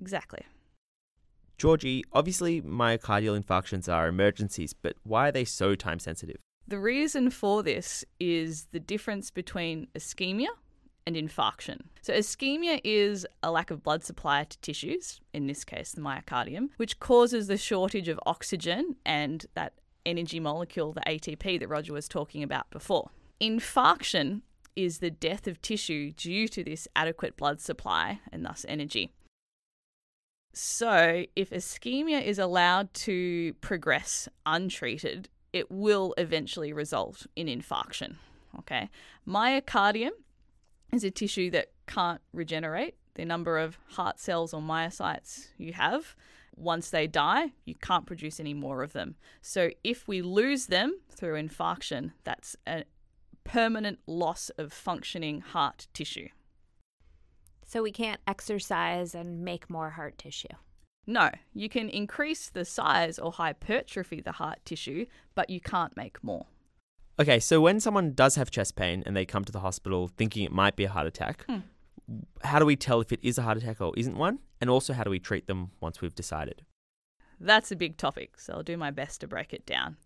Exactly. 0.00 0.42
Georgie, 1.56 2.04
obviously 2.12 2.62
myocardial 2.62 3.40
infarctions 3.40 3.92
are 3.92 4.06
emergencies, 4.06 4.72
but 4.72 4.94
why 5.02 5.28
are 5.28 5.32
they 5.32 5.44
so 5.44 5.74
time 5.74 5.98
sensitive? 5.98 6.36
The 6.68 6.78
reason 6.78 7.30
for 7.30 7.62
this 7.62 8.04
is 8.20 8.66
the 8.72 8.78
difference 8.78 9.30
between 9.30 9.88
ischemia 9.96 10.48
and 11.06 11.16
infarction. 11.16 11.80
So, 12.02 12.12
ischemia 12.12 12.80
is 12.84 13.26
a 13.42 13.50
lack 13.50 13.70
of 13.70 13.82
blood 13.82 14.04
supply 14.04 14.44
to 14.44 14.60
tissues, 14.60 15.20
in 15.32 15.46
this 15.46 15.64
case, 15.64 15.92
the 15.92 16.02
myocardium, 16.02 16.68
which 16.76 17.00
causes 17.00 17.48
the 17.48 17.56
shortage 17.56 18.08
of 18.08 18.20
oxygen 18.26 18.96
and 19.04 19.46
that 19.54 19.72
energy 20.08 20.40
molecule, 20.40 20.92
the 20.92 21.02
ATP 21.02 21.60
that 21.60 21.68
Roger 21.68 21.92
was 21.92 22.08
talking 22.08 22.42
about 22.42 22.70
before. 22.70 23.10
Infarction 23.40 24.42
is 24.74 24.98
the 24.98 25.10
death 25.10 25.46
of 25.46 25.60
tissue 25.60 26.12
due 26.12 26.48
to 26.48 26.64
this 26.64 26.88
adequate 26.96 27.36
blood 27.36 27.60
supply 27.60 28.20
and 28.32 28.44
thus 28.44 28.64
energy. 28.68 29.12
So, 30.54 31.24
if 31.36 31.50
ischemia 31.50 32.24
is 32.24 32.38
allowed 32.38 32.92
to 32.94 33.54
progress 33.60 34.28
untreated, 34.46 35.28
it 35.52 35.70
will 35.70 36.14
eventually 36.16 36.72
result 36.72 37.26
in 37.36 37.46
infarction. 37.46 38.16
Okay. 38.58 38.88
Myocardium 39.26 40.10
is 40.92 41.04
a 41.04 41.10
tissue 41.10 41.50
that 41.50 41.72
can't 41.86 42.20
regenerate. 42.32 42.94
The 43.14 43.24
number 43.24 43.58
of 43.58 43.78
heart 43.90 44.18
cells 44.18 44.54
or 44.54 44.60
myocytes 44.60 45.48
you 45.58 45.72
have, 45.72 46.14
once 46.58 46.90
they 46.90 47.06
die, 47.06 47.52
you 47.64 47.74
can't 47.74 48.06
produce 48.06 48.40
any 48.40 48.54
more 48.54 48.82
of 48.82 48.92
them. 48.92 49.16
So, 49.40 49.70
if 49.84 50.08
we 50.08 50.22
lose 50.22 50.66
them 50.66 50.98
through 51.10 51.40
infarction, 51.40 52.12
that's 52.24 52.56
a 52.66 52.84
permanent 53.44 53.98
loss 54.06 54.50
of 54.58 54.72
functioning 54.72 55.40
heart 55.40 55.86
tissue. 55.94 56.28
So 57.64 57.82
we 57.82 57.92
can't 57.92 58.20
exercise 58.26 59.14
and 59.14 59.42
make 59.44 59.68
more 59.68 59.90
heart 59.90 60.16
tissue. 60.16 60.48
No, 61.06 61.30
you 61.54 61.68
can 61.68 61.88
increase 61.88 62.50
the 62.50 62.64
size 62.64 63.18
or 63.18 63.32
hypertrophy 63.32 64.20
the 64.20 64.32
heart 64.32 64.58
tissue, 64.64 65.06
but 65.34 65.50
you 65.50 65.60
can't 65.60 65.96
make 65.96 66.22
more. 66.22 66.46
Okay, 67.18 67.40
so 67.40 67.60
when 67.60 67.80
someone 67.80 68.12
does 68.12 68.36
have 68.36 68.50
chest 68.50 68.76
pain 68.76 69.02
and 69.04 69.16
they 69.16 69.24
come 69.24 69.44
to 69.44 69.52
the 69.52 69.60
hospital 69.60 70.08
thinking 70.08 70.44
it 70.44 70.52
might 70.52 70.76
be 70.76 70.84
a 70.84 70.88
heart 70.88 71.06
attack, 71.06 71.44
Hmm. 71.46 71.58
How 72.42 72.58
do 72.58 72.64
we 72.64 72.76
tell 72.76 73.00
if 73.00 73.12
it 73.12 73.20
is 73.22 73.38
a 73.38 73.42
heart 73.42 73.58
attack 73.58 73.80
or 73.80 73.92
isn't 73.96 74.16
one? 74.16 74.38
And 74.60 74.70
also, 74.70 74.92
how 74.92 75.04
do 75.04 75.10
we 75.10 75.18
treat 75.18 75.46
them 75.46 75.70
once 75.80 76.00
we've 76.00 76.14
decided? 76.14 76.62
That's 77.40 77.70
a 77.70 77.76
big 77.76 77.96
topic, 77.96 78.38
so 78.40 78.54
I'll 78.54 78.62
do 78.62 78.76
my 78.76 78.90
best 78.90 79.20
to 79.20 79.28
break 79.28 79.52
it 79.52 79.64
down. 79.64 79.96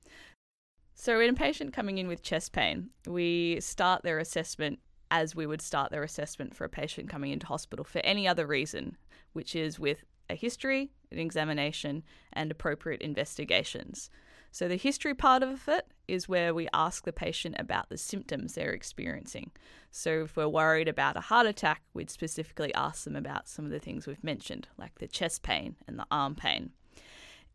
So, 0.95 1.21
in 1.21 1.31
a 1.31 1.35
patient 1.35 1.73
coming 1.73 1.99
in 1.99 2.09
with 2.09 2.23
chest 2.23 2.53
pain, 2.53 2.91
we 3.07 3.59
start 3.61 4.03
their 4.03 4.19
assessment 4.19 4.81
as 5.11 5.35
we 5.35 5.47
would 5.47 5.63
start 5.63 5.91
their 5.91 6.03
assessment 6.03 6.55
for 6.55 6.65
a 6.65 6.69
patient 6.69 7.09
coming 7.09 7.33
into 7.33 7.47
hospital 7.47 7.85
for 7.85 8.01
any 8.01 8.27
other 8.27 8.47
reason, 8.47 8.97
which 9.33 9.55
is 9.55 9.79
with 9.79 10.05
a 10.29 10.35
history, 10.35 10.91
an 11.11 11.19
examination, 11.19 12.03
and 12.33 12.51
appropriate 12.51 13.03
investigations. 13.03 14.11
So, 14.55 14.69
the 14.69 14.77
history 14.77 15.15
part 15.15 15.43
of 15.43 15.67
it 15.67 15.87
is 16.07 16.29
where 16.29 16.53
we 16.53 16.69
ask 16.75 17.05
the 17.05 17.13
patient 17.13 17.57
about 17.59 17.89
the 17.89 17.97
symptoms 17.97 18.53
they're 18.53 18.73
experiencing. 18.73 19.51
So, 19.91 20.25
if 20.25 20.37
we're 20.37 20.47
worried 20.47 20.89
about 20.89 21.17
a 21.17 21.23
heart 21.23 21.47
attack, 21.47 21.81
we'd 21.95 22.11
specifically 22.11 22.73
ask 22.75 23.05
them 23.05 23.17
about 23.17 23.49
some 23.49 23.65
of 23.65 23.71
the 23.71 23.79
things 23.79 24.07
we've 24.07 24.23
mentioned, 24.23 24.69
like 24.77 24.99
the 24.99 25.09
chest 25.09 25.43
pain 25.43 25.77
and 25.89 25.99
the 25.99 26.05
arm 26.11 26.35
pain. 26.35 26.73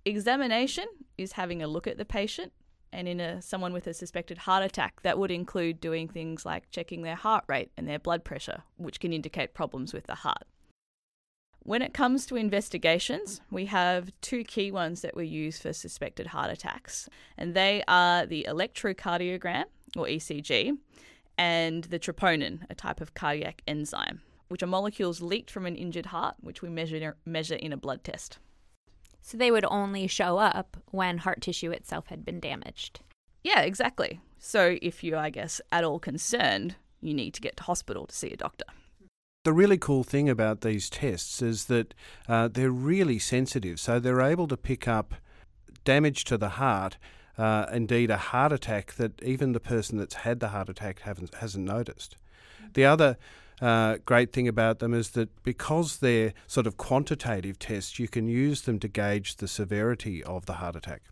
Examination 0.06 0.86
is 1.20 1.34
having 1.34 1.62
a 1.62 1.68
look 1.68 1.86
at 1.86 2.00
the 2.00 2.06
patient, 2.06 2.52
and 2.92 3.08
in 3.08 3.20
a, 3.20 3.44
someone 3.44 3.74
with 3.74 3.86
a 3.86 3.94
suspected 3.94 4.40
heart 4.40 4.64
attack, 4.64 5.04
that 5.04 5.20
would 5.20 5.30
include 5.30 5.80
doing 5.80 6.08
things 6.08 6.48
like 6.48 6.72
checking 6.72 7.04
their 7.04 7.16
heart 7.16 7.44
rate 7.48 7.70
and 7.78 7.88
their 7.88 8.00
blood 8.00 8.24
pressure, 8.24 8.64
which 8.78 9.00
can 9.00 9.14
indicate 9.14 9.54
problems 9.54 9.94
with 9.94 10.08
the 10.08 10.16
heart. 10.16 10.46
When 11.68 11.82
it 11.82 11.94
comes 11.94 12.26
to 12.28 12.38
investigations, 12.38 13.42
we 13.52 13.66
have 13.66 14.14
two 14.22 14.46
key 14.46 14.72
ones 14.72 15.02
that 15.02 15.18
we 15.18 15.28
use 15.28 15.60
for 15.60 15.74
suspected 15.74 16.28
heart 16.28 16.50
attacks, 16.50 17.10
and 17.38 17.54
they 17.54 17.84
are 17.90 18.26
the 18.26 18.48
electrocardiogram, 18.48 19.66
or 19.98 20.06
ECG, 20.06 20.78
and 21.38 21.84
the 21.84 22.00
troponin, 22.00 22.62
a 22.70 22.74
type 22.74 23.02
of 23.02 23.16
cardiac 23.16 23.64
enzyme, 23.68 24.22
which 24.48 24.64
are 24.64 24.68
molecules 24.68 25.20
leaked 25.20 25.52
from 25.52 25.66
an 25.66 25.76
injured 25.76 26.06
heart, 26.06 26.36
which 26.40 26.62
we 26.62 26.70
measure, 26.70 27.18
measure 27.26 27.56
in 27.56 27.74
a 27.74 27.78
blood 27.78 28.02
test. 28.02 28.40
So 29.22 29.38
they 29.38 29.52
would 29.52 29.66
only 29.66 30.08
show 30.08 30.38
up 30.38 30.78
when 30.92 31.18
heart 31.18 31.42
tissue 31.42 31.72
itself 31.72 32.08
had 32.08 32.24
been 32.24 32.40
damaged. 32.40 33.02
Yeah, 33.44 33.60
exactly. 33.60 34.22
So 34.40 34.78
if 34.82 35.04
you're, 35.04 35.18
I 35.18 35.32
guess, 35.32 35.60
at 35.74 35.84
all 35.84 36.00
concerned, 36.00 36.78
you 37.02 37.14
need 37.14 37.34
to 37.34 37.42
get 37.42 37.58
to 37.58 37.64
hospital 37.64 38.08
to 38.08 38.16
see 38.16 38.32
a 38.32 38.38
doctor. 38.38 38.68
The 39.48 39.54
really 39.54 39.78
cool 39.78 40.04
thing 40.04 40.28
about 40.28 40.60
these 40.60 40.90
tests 40.90 41.42
is 41.42 41.68
that 41.68 41.94
uh, 42.28 42.50
they're 42.50 42.70
really 42.70 43.18
sensitive, 43.18 43.80
so 43.80 43.98
they're 43.98 44.20
able 44.20 44.46
to 44.50 44.58
pick 44.58 44.90
up 44.90 45.14
damage 45.86 46.26
to 46.26 46.38
the 46.38 46.50
heart, 46.50 46.98
uh, 47.38 47.66
indeed 47.72 48.12
a 48.12 48.18
heart 48.18 48.52
attack 48.52 48.96
that 48.96 49.24
even 49.24 49.54
the 49.54 49.62
person 49.62 49.98
that's 49.98 50.16
had 50.16 50.42
the 50.42 50.50
heart 50.50 50.68
attack 50.68 51.00
haven't, 51.00 51.34
hasn't 51.36 51.64
noticed. 51.64 52.18
The 52.74 52.84
other 52.84 53.16
uh, 53.62 54.00
great 54.04 54.34
thing 54.34 54.50
about 54.50 54.80
them 54.80 54.94
is 54.94 55.12
that 55.12 55.30
because 55.44 56.00
they're 56.00 56.34
sort 56.46 56.68
of 56.68 56.76
quantitative 56.76 57.58
tests, 57.58 58.00
you 58.00 58.10
can 58.10 58.28
use 58.28 58.64
them 58.64 58.80
to 58.80 58.90
gauge 58.90 59.38
the 59.38 59.48
severity 59.48 60.22
of 60.26 60.46
the 60.46 60.56
heart 60.56 60.76
attack. 60.76 61.04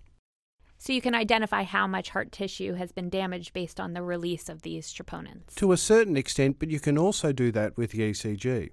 So 0.85 0.93
you 0.93 1.01
can 1.01 1.15
identify 1.15 1.63
how 1.63 1.87
much 1.87 2.11
heart 2.11 2.31
tissue 2.31 2.75
has 2.75 2.91
been 2.91 3.09
damaged 3.09 3.53
based 3.53 3.79
on 3.79 3.93
the 3.93 4.03
release 4.03 4.49
of 4.49 4.61
these 4.61 4.93
troponins. 4.93 5.55
To 5.55 5.71
a 5.71 5.77
certain 5.77 6.15
extent, 6.15 6.59
but 6.59 6.69
you 6.69 6.79
can 6.79 6.95
also 6.95 7.31
do 7.31 7.51
that 7.53 7.75
with 7.75 7.93
the 7.93 8.01
ECG. 8.11 8.69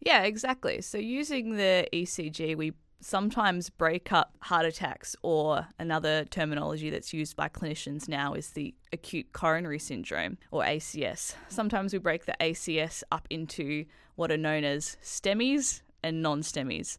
Yeah, 0.00 0.24
exactly. 0.24 0.82
So 0.82 0.98
using 0.98 1.54
the 1.56 1.86
ECG, 1.92 2.56
we 2.56 2.72
sometimes 2.98 3.70
break 3.70 4.10
up 4.10 4.34
heart 4.40 4.66
attacks, 4.66 5.14
or 5.22 5.68
another 5.78 6.24
terminology 6.24 6.90
that's 6.90 7.12
used 7.12 7.36
by 7.36 7.48
clinicians 7.48 8.08
now 8.08 8.34
is 8.34 8.50
the 8.50 8.74
acute 8.92 9.32
coronary 9.32 9.78
syndrome, 9.78 10.38
or 10.50 10.64
ACS. 10.64 11.36
Sometimes 11.46 11.92
we 11.92 12.00
break 12.00 12.24
the 12.24 12.34
ACS 12.40 13.04
up 13.12 13.28
into 13.30 13.84
what 14.16 14.32
are 14.32 14.36
known 14.36 14.64
as 14.64 14.96
STEMIs 15.00 15.82
and 16.02 16.20
non 16.20 16.42
STEMIs. 16.42 16.98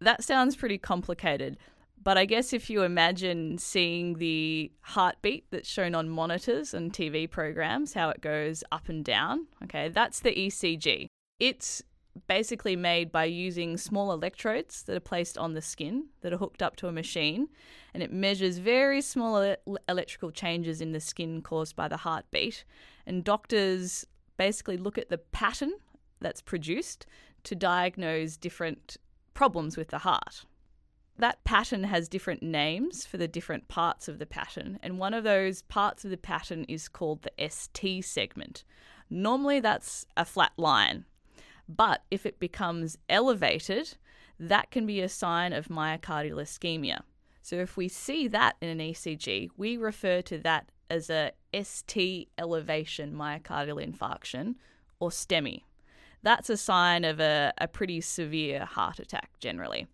That 0.00 0.24
sounds 0.24 0.56
pretty 0.56 0.78
complicated, 0.78 1.56
but 2.04 2.18
I 2.18 2.26
guess 2.26 2.52
if 2.52 2.68
you 2.68 2.82
imagine 2.82 3.56
seeing 3.56 4.18
the 4.18 4.70
heartbeat 4.82 5.46
that's 5.50 5.68
shown 5.68 5.94
on 5.94 6.10
monitors 6.10 6.74
and 6.74 6.92
TV 6.92 7.28
programs, 7.28 7.94
how 7.94 8.10
it 8.10 8.20
goes 8.20 8.62
up 8.70 8.90
and 8.90 9.02
down, 9.02 9.46
okay, 9.64 9.88
that's 9.88 10.20
the 10.20 10.32
ECG. 10.32 11.06
It's 11.40 11.82
basically 12.28 12.76
made 12.76 13.10
by 13.10 13.24
using 13.24 13.76
small 13.76 14.12
electrodes 14.12 14.82
that 14.82 14.94
are 14.94 15.00
placed 15.00 15.36
on 15.38 15.54
the 15.54 15.62
skin 15.62 16.06
that 16.20 16.32
are 16.32 16.36
hooked 16.36 16.62
up 16.62 16.76
to 16.76 16.86
a 16.86 16.92
machine 16.92 17.48
and 17.92 18.02
it 18.02 18.12
measures 18.12 18.58
very 18.58 19.00
small 19.00 19.56
electrical 19.88 20.30
changes 20.30 20.80
in 20.80 20.92
the 20.92 21.00
skin 21.00 21.42
caused 21.42 21.74
by 21.74 21.88
the 21.88 21.96
heartbeat 21.96 22.64
and 23.04 23.24
doctors 23.24 24.06
basically 24.36 24.76
look 24.76 24.96
at 24.96 25.08
the 25.08 25.18
pattern 25.18 25.72
that's 26.20 26.40
produced 26.40 27.04
to 27.42 27.56
diagnose 27.56 28.36
different 28.36 28.96
problems 29.34 29.76
with 29.76 29.88
the 29.88 29.98
heart 29.98 30.44
that 31.18 31.44
pattern 31.44 31.84
has 31.84 32.08
different 32.08 32.42
names 32.42 33.06
for 33.06 33.16
the 33.18 33.28
different 33.28 33.68
parts 33.68 34.08
of 34.08 34.18
the 34.18 34.26
pattern, 34.26 34.78
and 34.82 34.98
one 34.98 35.14
of 35.14 35.24
those 35.24 35.62
parts 35.62 36.04
of 36.04 36.10
the 36.10 36.16
pattern 36.16 36.64
is 36.64 36.88
called 36.88 37.22
the 37.22 37.48
ST 37.48 38.04
segment. 38.04 38.64
Normally, 39.08 39.60
that's 39.60 40.06
a 40.16 40.24
flat 40.24 40.52
line, 40.56 41.04
but 41.68 42.02
if 42.10 42.26
it 42.26 42.40
becomes 42.40 42.98
elevated, 43.08 43.96
that 44.40 44.70
can 44.70 44.86
be 44.86 45.00
a 45.00 45.08
sign 45.08 45.52
of 45.52 45.68
myocardial 45.68 46.42
ischemia. 46.42 47.00
So, 47.42 47.56
if 47.56 47.76
we 47.76 47.88
see 47.88 48.26
that 48.28 48.56
in 48.60 48.68
an 48.68 48.78
ECG, 48.78 49.50
we 49.56 49.76
refer 49.76 50.20
to 50.22 50.38
that 50.38 50.70
as 50.90 51.10
a 51.10 51.32
ST 51.52 52.28
elevation 52.38 53.14
myocardial 53.14 53.84
infarction 53.84 54.56
or 54.98 55.10
STEMI. 55.10 55.62
That's 56.22 56.50
a 56.50 56.56
sign 56.56 57.04
of 57.04 57.20
a, 57.20 57.52
a 57.58 57.68
pretty 57.68 58.00
severe 58.00 58.64
heart 58.64 58.98
attack 58.98 59.30
generally. 59.38 59.86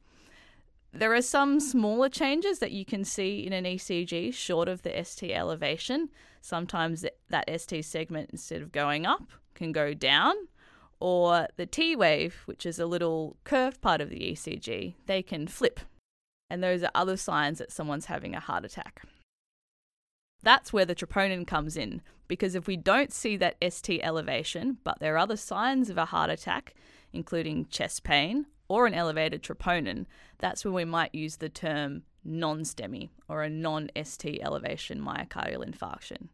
There 0.92 1.14
are 1.14 1.22
some 1.22 1.60
smaller 1.60 2.08
changes 2.08 2.58
that 2.58 2.72
you 2.72 2.84
can 2.84 3.04
see 3.04 3.46
in 3.46 3.52
an 3.52 3.64
ECG 3.64 4.34
short 4.34 4.68
of 4.68 4.82
the 4.82 5.04
ST 5.04 5.30
elevation. 5.30 6.10
Sometimes 6.40 7.04
that 7.28 7.60
ST 7.60 7.84
segment, 7.84 8.30
instead 8.30 8.60
of 8.60 8.72
going 8.72 9.06
up, 9.06 9.30
can 9.54 9.70
go 9.70 9.94
down, 9.94 10.34
or 10.98 11.46
the 11.56 11.66
T 11.66 11.94
wave, 11.94 12.42
which 12.46 12.66
is 12.66 12.78
a 12.78 12.86
little 12.86 13.36
curved 13.44 13.80
part 13.80 14.00
of 14.00 14.10
the 14.10 14.32
ECG, 14.32 14.94
they 15.06 15.22
can 15.22 15.46
flip. 15.46 15.80
And 16.48 16.62
those 16.62 16.82
are 16.82 16.90
other 16.94 17.16
signs 17.16 17.58
that 17.58 17.70
someone's 17.70 18.06
having 18.06 18.34
a 18.34 18.40
heart 18.40 18.64
attack. 18.64 19.02
That's 20.42 20.72
where 20.72 20.86
the 20.86 20.94
troponin 20.94 21.46
comes 21.46 21.76
in, 21.76 22.02
because 22.26 22.56
if 22.56 22.66
we 22.66 22.76
don't 22.76 23.12
see 23.12 23.36
that 23.36 23.56
ST 23.70 24.00
elevation, 24.02 24.78
but 24.82 24.98
there 24.98 25.14
are 25.14 25.18
other 25.18 25.36
signs 25.36 25.88
of 25.88 25.98
a 25.98 26.06
heart 26.06 26.30
attack, 26.30 26.74
including 27.12 27.66
chest 27.66 28.02
pain 28.02 28.46
or 28.70 28.86
an 28.86 28.94
elevated 28.94 29.42
troponin, 29.42 30.06
that's 30.38 30.64
when 30.64 30.72
we 30.72 30.84
might 30.84 31.12
use 31.12 31.36
the 31.36 31.48
term 31.48 32.04
non 32.24 32.60
STEMI 32.60 33.10
or 33.28 33.42
a 33.42 33.50
non 33.50 33.90
ST 34.02 34.40
elevation 34.40 35.00
myocardial 35.00 35.68
infarction. 35.68 36.28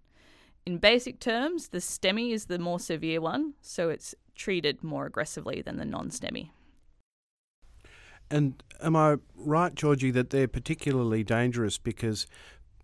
In 0.67 0.77
basic 0.77 1.19
terms, 1.19 1.69
the 1.69 1.79
STEMI 1.79 2.33
is 2.33 2.45
the 2.45 2.59
more 2.59 2.79
severe 2.79 3.23
one, 3.23 3.55
so 3.63 3.89
it's 3.89 4.15
treated 4.35 4.85
more 4.85 5.07
aggressively 5.07 5.63
than 5.63 5.79
the 5.79 5.87
non 5.87 6.11
STEMI. 6.11 6.51
And 8.31 8.63
am 8.83 8.97
I 8.97 9.17
right, 9.35 9.75
Georgie, 9.75 10.11
that 10.11 10.29
they're 10.29 10.49
particularly 10.49 11.25
dangerous 11.25 11.79
because 11.79 12.27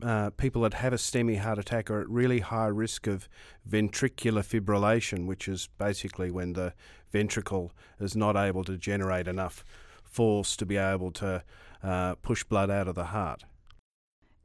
uh, 0.03 0.31
people 0.31 0.63
that 0.63 0.75
have 0.75 0.93
a 0.93 0.97
STEMI 0.97 1.39
heart 1.39 1.59
attack 1.59 1.91
are 1.91 2.01
at 2.01 2.09
really 2.09 2.41
high 2.41 2.67
risk 2.67 3.07
of 3.07 3.29
ventricular 3.69 4.43
fibrillation, 4.43 5.27
which 5.27 5.49
is 5.49 5.69
basically 5.79 6.31
when 6.31 6.55
the 6.55 6.75
ventricle 7.11 7.73
is 8.01 8.17
not 8.17 8.37
able 8.37 8.65
to 8.65 8.77
generate 8.77 9.29
enough 9.29 9.65
force 10.03 10.57
to 10.57 10.67
be 10.67 10.77
able 10.77 11.11
to 11.13 11.43
uh, 11.83 12.15
push 12.17 12.45
blood 12.45 12.71
out 12.71 12.89
of 12.89 12.95
the 12.95 13.07
heart. 13.07 13.45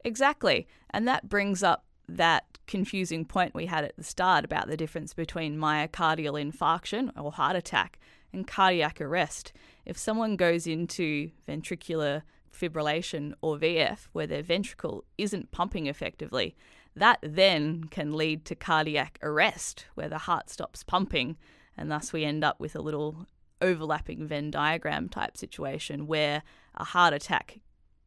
Exactly. 0.04 0.66
And 0.90 1.06
that 1.08 1.28
brings 1.28 1.62
up 1.62 1.84
that 2.08 2.58
confusing 2.66 3.24
point 3.24 3.54
we 3.54 3.66
had 3.66 3.84
at 3.84 3.96
the 3.96 4.04
start 4.04 4.44
about 4.44 4.68
the 4.68 4.76
difference 4.76 5.12
between 5.12 5.58
myocardial 5.58 6.40
infarction 6.40 7.10
or 7.16 7.32
heart 7.32 7.56
attack 7.56 7.98
and 8.32 8.46
cardiac 8.46 9.00
arrest. 9.00 9.52
If 9.84 9.98
someone 9.98 10.36
goes 10.36 10.66
into 10.66 11.30
ventricular 11.48 12.22
fibrillation 12.58 13.32
or 13.40 13.56
VF 13.56 14.08
where 14.12 14.26
their 14.26 14.42
ventricle 14.42 15.04
isn't 15.16 15.50
pumping 15.50 15.86
effectively, 15.86 16.56
that 16.94 17.18
then 17.22 17.84
can 17.84 18.16
lead 18.16 18.44
to 18.46 18.54
cardiac 18.54 19.18
arrest 19.22 19.86
where 19.94 20.08
the 20.08 20.18
heart 20.18 20.50
stops 20.50 20.82
pumping, 20.82 21.36
and 21.76 21.90
thus 21.90 22.12
we 22.12 22.24
end 22.24 22.42
up 22.42 22.58
with 22.58 22.74
a 22.74 22.82
little 22.82 23.26
overlapping 23.60 24.26
Venn 24.26 24.50
diagram 24.50 25.08
type 25.08 25.36
situation 25.36 26.06
where 26.06 26.42
a 26.74 26.84
heart 26.84 27.12
attack 27.12 27.60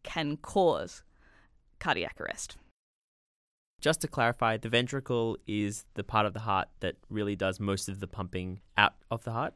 can 0.04 0.38
cause 0.38 1.04
cardiac 1.80 2.20
arrest. 2.20 2.58
Just 3.82 4.02
to 4.02 4.08
clarify, 4.08 4.58
the 4.58 4.70
ventricle 4.70 5.38
is 5.48 5.86
the 5.96 6.04
part 6.04 6.26
of 6.26 6.34
the 6.34 6.42
heart 6.42 6.68
that 6.82 6.96
really 7.10 7.36
does 7.36 7.60
most 7.60 7.90
of 7.90 8.00
the 8.00 8.08
pumping 8.08 8.62
out 8.78 8.94
of 9.10 9.24
the 9.24 9.32
heart. 9.32 9.56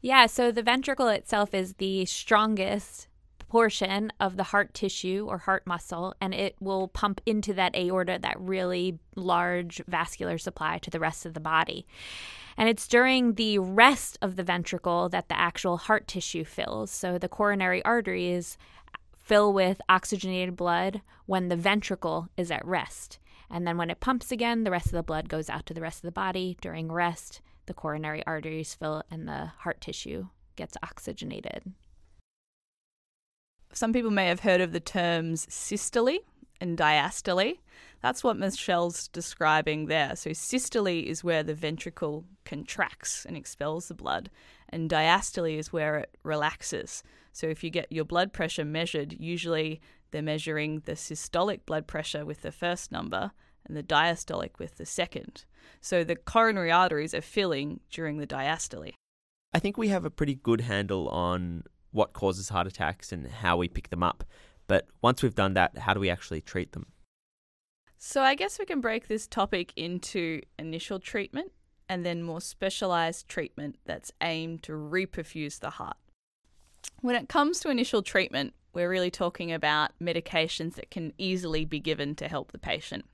Yeah, 0.00 0.26
so 0.26 0.50
the 0.50 0.62
ventricle 0.62 1.08
itself 1.08 1.54
is 1.54 1.74
the 1.74 2.04
strongest 2.06 3.08
portion 3.48 4.12
of 4.20 4.36
the 4.36 4.44
heart 4.44 4.74
tissue 4.74 5.26
or 5.28 5.38
heart 5.38 5.66
muscle, 5.66 6.14
and 6.20 6.34
it 6.34 6.56
will 6.60 6.88
pump 6.88 7.20
into 7.26 7.54
that 7.54 7.74
aorta, 7.74 8.18
that 8.20 8.40
really 8.40 8.98
large 9.16 9.82
vascular 9.86 10.38
supply 10.38 10.78
to 10.78 10.90
the 10.90 11.00
rest 11.00 11.26
of 11.26 11.34
the 11.34 11.40
body. 11.40 11.86
And 12.56 12.68
it's 12.68 12.88
during 12.88 13.34
the 13.34 13.58
rest 13.58 14.18
of 14.20 14.36
the 14.36 14.42
ventricle 14.42 15.08
that 15.10 15.28
the 15.28 15.38
actual 15.38 15.76
heart 15.76 16.08
tissue 16.08 16.44
fills. 16.44 16.90
So 16.90 17.16
the 17.16 17.28
coronary 17.28 17.84
arteries 17.84 18.58
fill 19.16 19.52
with 19.52 19.80
oxygenated 19.88 20.56
blood 20.56 21.02
when 21.26 21.48
the 21.48 21.56
ventricle 21.56 22.28
is 22.36 22.50
at 22.50 22.66
rest. 22.66 23.18
And 23.50 23.66
then 23.66 23.78
when 23.78 23.90
it 23.90 24.00
pumps 24.00 24.32
again, 24.32 24.64
the 24.64 24.70
rest 24.70 24.86
of 24.86 24.92
the 24.92 25.02
blood 25.02 25.28
goes 25.28 25.48
out 25.48 25.66
to 25.66 25.74
the 25.74 25.80
rest 25.80 25.98
of 25.98 26.02
the 26.02 26.12
body. 26.12 26.56
During 26.60 26.90
rest, 26.90 27.40
the 27.66 27.74
coronary 27.74 28.22
arteries 28.26 28.74
fill 28.74 29.02
and 29.10 29.28
the 29.28 29.52
heart 29.58 29.80
tissue 29.80 30.26
gets 30.56 30.76
oxygenated. 30.82 31.72
Some 33.72 33.92
people 33.92 34.10
may 34.10 34.26
have 34.26 34.40
heard 34.40 34.60
of 34.60 34.72
the 34.72 34.80
terms 34.80 35.46
systole 35.48 36.18
and 36.60 36.76
diastole. 36.76 37.58
That's 38.00 38.22
what 38.22 38.36
Michelle's 38.36 39.08
describing 39.08 39.86
there. 39.86 40.14
So, 40.16 40.30
systole 40.30 41.04
is 41.04 41.24
where 41.24 41.42
the 41.42 41.54
ventricle 41.54 42.24
contracts 42.44 43.24
and 43.24 43.36
expels 43.36 43.88
the 43.88 43.94
blood, 43.94 44.30
and 44.68 44.88
diastole 44.88 45.58
is 45.58 45.72
where 45.72 45.96
it 45.96 46.16
relaxes. 46.22 47.02
So, 47.32 47.46
if 47.46 47.64
you 47.64 47.70
get 47.70 47.90
your 47.90 48.04
blood 48.04 48.32
pressure 48.32 48.64
measured, 48.64 49.16
usually 49.18 49.80
they're 50.10 50.22
measuring 50.22 50.80
the 50.84 50.92
systolic 50.92 51.66
blood 51.66 51.86
pressure 51.86 52.24
with 52.24 52.42
the 52.42 52.52
first 52.52 52.92
number 52.92 53.32
and 53.66 53.76
the 53.76 53.82
diastolic 53.82 54.58
with 54.58 54.76
the 54.76 54.86
second. 54.86 55.44
So, 55.80 56.04
the 56.04 56.16
coronary 56.16 56.70
arteries 56.70 57.14
are 57.14 57.20
filling 57.20 57.80
during 57.90 58.18
the 58.18 58.26
diastole. 58.26 58.92
I 59.52 59.58
think 59.58 59.76
we 59.76 59.88
have 59.88 60.04
a 60.04 60.10
pretty 60.10 60.34
good 60.34 60.62
handle 60.62 61.08
on 61.08 61.64
what 61.92 62.12
causes 62.12 62.48
heart 62.48 62.66
attacks 62.66 63.12
and 63.12 63.26
how 63.28 63.56
we 63.56 63.68
pick 63.68 63.90
them 63.90 64.02
up. 64.02 64.24
But 64.66 64.86
once 65.02 65.22
we've 65.22 65.34
done 65.34 65.54
that, 65.54 65.78
how 65.78 65.94
do 65.94 66.00
we 66.00 66.10
actually 66.10 66.40
treat 66.40 66.72
them? 66.72 66.86
So, 67.96 68.22
I 68.22 68.34
guess 68.34 68.58
we 68.58 68.64
can 68.64 68.80
break 68.80 69.08
this 69.08 69.26
topic 69.26 69.72
into 69.74 70.40
initial 70.58 71.00
treatment 71.00 71.50
and 71.88 72.04
then 72.04 72.22
more 72.22 72.40
specialized 72.40 73.28
treatment 73.28 73.76
that's 73.86 74.12
aimed 74.20 74.62
to 74.64 74.72
reperfuse 74.72 75.58
the 75.58 75.70
heart. 75.70 75.96
When 77.00 77.16
it 77.16 77.28
comes 77.28 77.60
to 77.60 77.70
initial 77.70 78.02
treatment, 78.02 78.54
we're 78.72 78.90
really 78.90 79.10
talking 79.10 79.52
about 79.52 79.92
medications 80.00 80.74
that 80.74 80.90
can 80.90 81.12
easily 81.18 81.64
be 81.64 81.80
given 81.80 82.14
to 82.16 82.28
help 82.28 82.52
the 82.52 82.58
patient. 82.58 83.04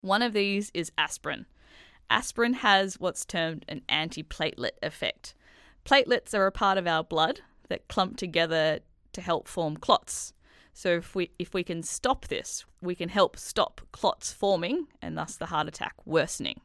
One 0.00 0.22
of 0.22 0.32
these 0.32 0.70
is 0.74 0.90
aspirin. 0.98 1.46
Aspirin 2.10 2.54
has 2.54 2.98
what's 2.98 3.24
termed 3.24 3.64
an 3.68 3.82
antiplatelet 3.88 4.72
effect. 4.82 5.34
Platelets 5.84 6.34
are 6.34 6.46
a 6.46 6.52
part 6.52 6.78
of 6.78 6.86
our 6.86 7.04
blood 7.04 7.42
that 7.72 7.88
clump 7.88 8.18
together 8.18 8.80
to 9.14 9.20
help 9.22 9.48
form 9.48 9.78
clots. 9.78 10.34
So 10.74 10.90
if 10.90 11.14
we 11.14 11.30
if 11.38 11.54
we 11.54 11.64
can 11.64 11.82
stop 11.82 12.28
this, 12.28 12.66
we 12.82 12.94
can 12.94 13.08
help 13.08 13.38
stop 13.38 13.80
clots 13.92 14.30
forming 14.30 14.88
and 15.00 15.16
thus 15.16 15.36
the 15.36 15.46
heart 15.46 15.68
attack 15.68 15.94
worsening. 16.04 16.60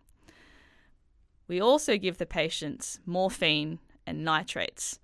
We 1.47 1.61
also 1.61 1.97
give 1.97 2.17
the 2.17 2.25
patients 2.25 2.99
morphine 3.05 3.79
and 4.05 4.25
nitrates. 4.25 4.99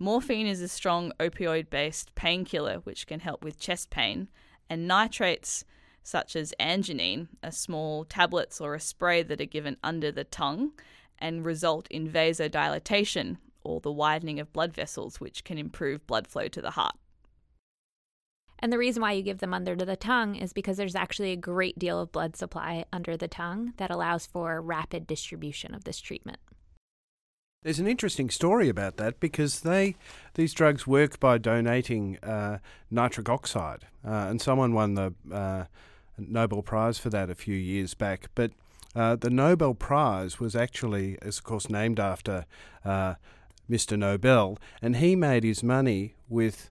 Morphine 0.00 0.48
is 0.48 0.60
a 0.60 0.66
strong 0.66 1.12
opioid 1.20 1.70
based 1.70 2.16
painkiller 2.16 2.78
which 2.78 3.06
can 3.06 3.20
help 3.20 3.44
with 3.44 3.60
chest 3.60 3.90
pain, 3.90 4.28
and 4.68 4.88
nitrates, 4.88 5.64
such 6.02 6.34
as 6.34 6.52
anginine, 6.58 7.28
are 7.44 7.52
small 7.52 8.04
tablets 8.04 8.60
or 8.60 8.74
a 8.74 8.80
spray 8.80 9.22
that 9.22 9.40
are 9.40 9.56
given 9.56 9.76
under 9.84 10.10
the 10.10 10.24
tongue 10.24 10.72
and 11.20 11.44
result 11.44 11.86
in 11.90 12.10
vasodilatation, 12.10 13.36
or 13.64 13.80
the 13.80 13.92
widening 13.92 14.38
of 14.38 14.52
blood 14.52 14.72
vessels, 14.72 15.20
which 15.20 15.44
can 15.44 15.58
improve 15.58 16.06
blood 16.06 16.26
flow 16.26 16.48
to 16.48 16.62
the 16.62 16.72
heart. 16.72 16.96
And 18.58 18.72
the 18.72 18.78
reason 18.78 19.02
why 19.02 19.12
you 19.12 19.22
give 19.22 19.38
them 19.38 19.52
under 19.52 19.74
the 19.74 19.96
tongue 19.96 20.36
is 20.36 20.52
because 20.52 20.76
there's 20.76 20.94
actually 20.94 21.32
a 21.32 21.36
great 21.36 21.78
deal 21.78 22.00
of 22.00 22.12
blood 22.12 22.36
supply 22.36 22.84
under 22.92 23.16
the 23.16 23.28
tongue 23.28 23.74
that 23.76 23.90
allows 23.90 24.26
for 24.26 24.60
rapid 24.62 25.06
distribution 25.06 25.74
of 25.74 25.84
this 25.84 26.00
treatment. 26.00 26.38
There's 27.62 27.78
an 27.78 27.88
interesting 27.88 28.28
story 28.28 28.68
about 28.68 28.98
that 28.98 29.20
because 29.20 29.60
they 29.60 29.96
these 30.34 30.52
drugs 30.52 30.86
work 30.86 31.18
by 31.18 31.38
donating 31.38 32.18
uh, 32.22 32.58
nitric 32.90 33.28
oxide, 33.28 33.86
uh, 34.06 34.26
and 34.28 34.40
someone 34.40 34.74
won 34.74 34.94
the 34.94 35.14
uh, 35.32 35.64
Nobel 36.18 36.62
Prize 36.62 36.98
for 36.98 37.08
that 37.10 37.30
a 37.30 37.34
few 37.34 37.56
years 37.56 37.94
back. 37.94 38.28
But 38.34 38.52
uh, 38.94 39.16
the 39.16 39.30
Nobel 39.30 39.74
Prize 39.74 40.38
was 40.38 40.54
actually, 40.54 41.18
is 41.22 41.38
of 41.38 41.44
course, 41.44 41.70
named 41.70 41.98
after 41.98 42.44
uh, 42.84 43.14
Mr. 43.70 43.98
Nobel, 43.98 44.58
and 44.82 44.96
he 44.96 45.16
made 45.16 45.44
his 45.44 45.62
money 45.62 46.14
with 46.28 46.70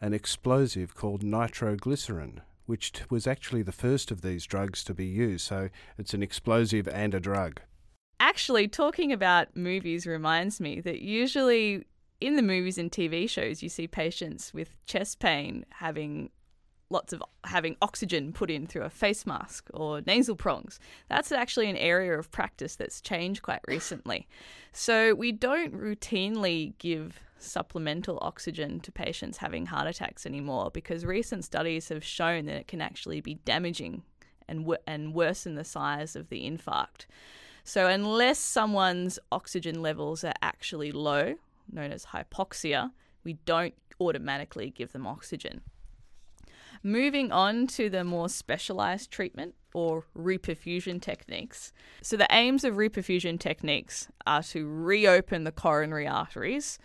an 0.00 0.14
explosive 0.14 0.94
called 0.94 1.22
nitroglycerin, 1.22 2.40
which 2.66 2.92
was 3.10 3.26
actually 3.26 3.62
the 3.62 3.72
first 3.72 4.10
of 4.10 4.22
these 4.22 4.46
drugs 4.46 4.82
to 4.84 4.94
be 4.94 5.06
used. 5.06 5.46
So 5.46 5.68
it's 5.98 6.14
an 6.14 6.22
explosive 6.22 6.88
and 6.88 7.14
a 7.14 7.20
drug. 7.20 7.60
Actually, 8.18 8.68
talking 8.68 9.12
about 9.12 9.56
movies 9.56 10.06
reminds 10.06 10.60
me 10.60 10.80
that 10.80 11.00
usually 11.00 11.84
in 12.20 12.36
the 12.36 12.42
movies 12.42 12.78
and 12.78 12.90
TV 12.90 13.28
shows, 13.28 13.62
you 13.62 13.68
see 13.68 13.86
patients 13.86 14.52
with 14.52 14.76
chest 14.84 15.18
pain 15.18 15.64
having 15.70 16.30
lots 16.90 17.12
of 17.12 17.22
having 17.44 17.76
oxygen 17.80 18.32
put 18.32 18.50
in 18.50 18.66
through 18.66 18.82
a 18.82 18.90
face 18.90 19.24
mask 19.24 19.68
or 19.72 20.02
nasal 20.06 20.36
prongs. 20.36 20.78
That's 21.08 21.32
actually 21.32 21.70
an 21.70 21.76
area 21.76 22.18
of 22.18 22.30
practice 22.30 22.76
that's 22.76 23.00
changed 23.00 23.42
quite 23.42 23.60
recently. 23.66 24.28
So 24.72 25.14
we 25.14 25.32
don't 25.32 25.72
routinely 25.72 26.74
give 26.78 27.20
supplemental 27.38 28.18
oxygen 28.20 28.80
to 28.80 28.92
patients 28.92 29.38
having 29.38 29.66
heart 29.66 29.86
attacks 29.86 30.26
anymore 30.26 30.70
because 30.72 31.06
recent 31.06 31.44
studies 31.44 31.88
have 31.88 32.04
shown 32.04 32.44
that 32.46 32.56
it 32.56 32.68
can 32.68 32.80
actually 32.80 33.20
be 33.20 33.34
damaging 33.44 34.02
and 34.48 34.60
w- 34.60 34.82
and 34.86 35.14
worsen 35.14 35.54
the 35.54 35.64
size 35.64 36.16
of 36.16 36.28
the 36.28 36.42
infarct. 36.42 37.06
So 37.62 37.86
unless 37.86 38.38
someone's 38.38 39.18
oxygen 39.30 39.80
levels 39.80 40.24
are 40.24 40.34
actually 40.42 40.92
low, 40.92 41.36
known 41.70 41.92
as 41.92 42.06
hypoxia, 42.06 42.90
we 43.22 43.34
don't 43.44 43.74
automatically 44.00 44.70
give 44.70 44.92
them 44.92 45.06
oxygen. 45.06 45.60
Moving 46.82 47.30
on 47.30 47.66
to 47.68 47.90
the 47.90 48.04
more 48.04 48.28
specialized 48.28 49.10
treatment 49.10 49.54
or 49.74 50.06
reperfusion 50.16 51.00
techniques. 51.00 51.72
So, 52.02 52.16
the 52.16 52.26
aims 52.30 52.64
of 52.64 52.74
reperfusion 52.76 53.38
techniques 53.38 54.08
are 54.26 54.42
to 54.44 54.66
reopen 54.66 55.44
the 55.44 55.52
coronary 55.52 56.08
arteries 56.08 56.78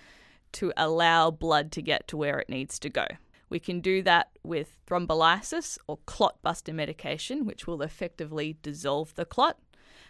to 0.54 0.74
allow 0.76 1.32
blood 1.32 1.72
to 1.74 1.82
get 1.82 2.08
to 2.10 2.18
where 2.18 2.40
it 2.40 2.50
needs 2.50 2.78
to 2.80 2.90
go. 2.90 3.06
We 3.50 3.60
can 3.60 3.80
do 3.80 4.02
that 4.02 4.32
with 4.44 4.78
thrombolysis 4.88 5.78
or 5.88 6.00
clot 6.06 6.42
buster 6.42 6.74
medication, 6.74 7.46
which 7.46 7.68
will 7.68 7.82
effectively 7.82 8.58
dissolve 8.62 9.14
the 9.16 9.26
clot. 9.26 9.58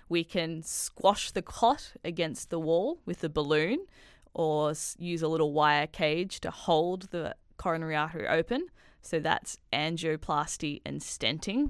We 0.08 0.24
can 0.24 0.64
squash 0.64 1.32
the 1.32 1.42
clot 1.42 1.94
against 2.04 2.50
the 2.50 2.60
wall 2.60 3.00
with 3.06 3.24
a 3.24 3.30
balloon 3.30 3.86
or 4.34 4.74
use 4.98 5.22
a 5.22 5.28
little 5.28 5.54
wire 5.54 5.88
cage 5.88 6.40
to 6.42 6.52
hold 6.52 7.04
the 7.12 7.36
coronary 7.58 7.96
artery 7.96 8.28
open. 8.28 8.68
So 9.06 9.20
that's 9.20 9.60
angioplasty 9.72 10.82
and 10.84 11.00
stenting. 11.00 11.70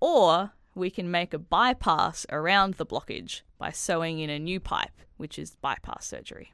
Or 0.00 0.52
we 0.76 0.90
can 0.90 1.10
make 1.10 1.34
a 1.34 1.38
bypass 1.38 2.24
around 2.30 2.74
the 2.74 2.86
blockage 2.86 3.40
by 3.58 3.72
sewing 3.72 4.20
in 4.20 4.30
a 4.30 4.38
new 4.38 4.60
pipe, 4.60 4.92
which 5.16 5.40
is 5.40 5.56
bypass 5.56 6.06
surgery. 6.06 6.52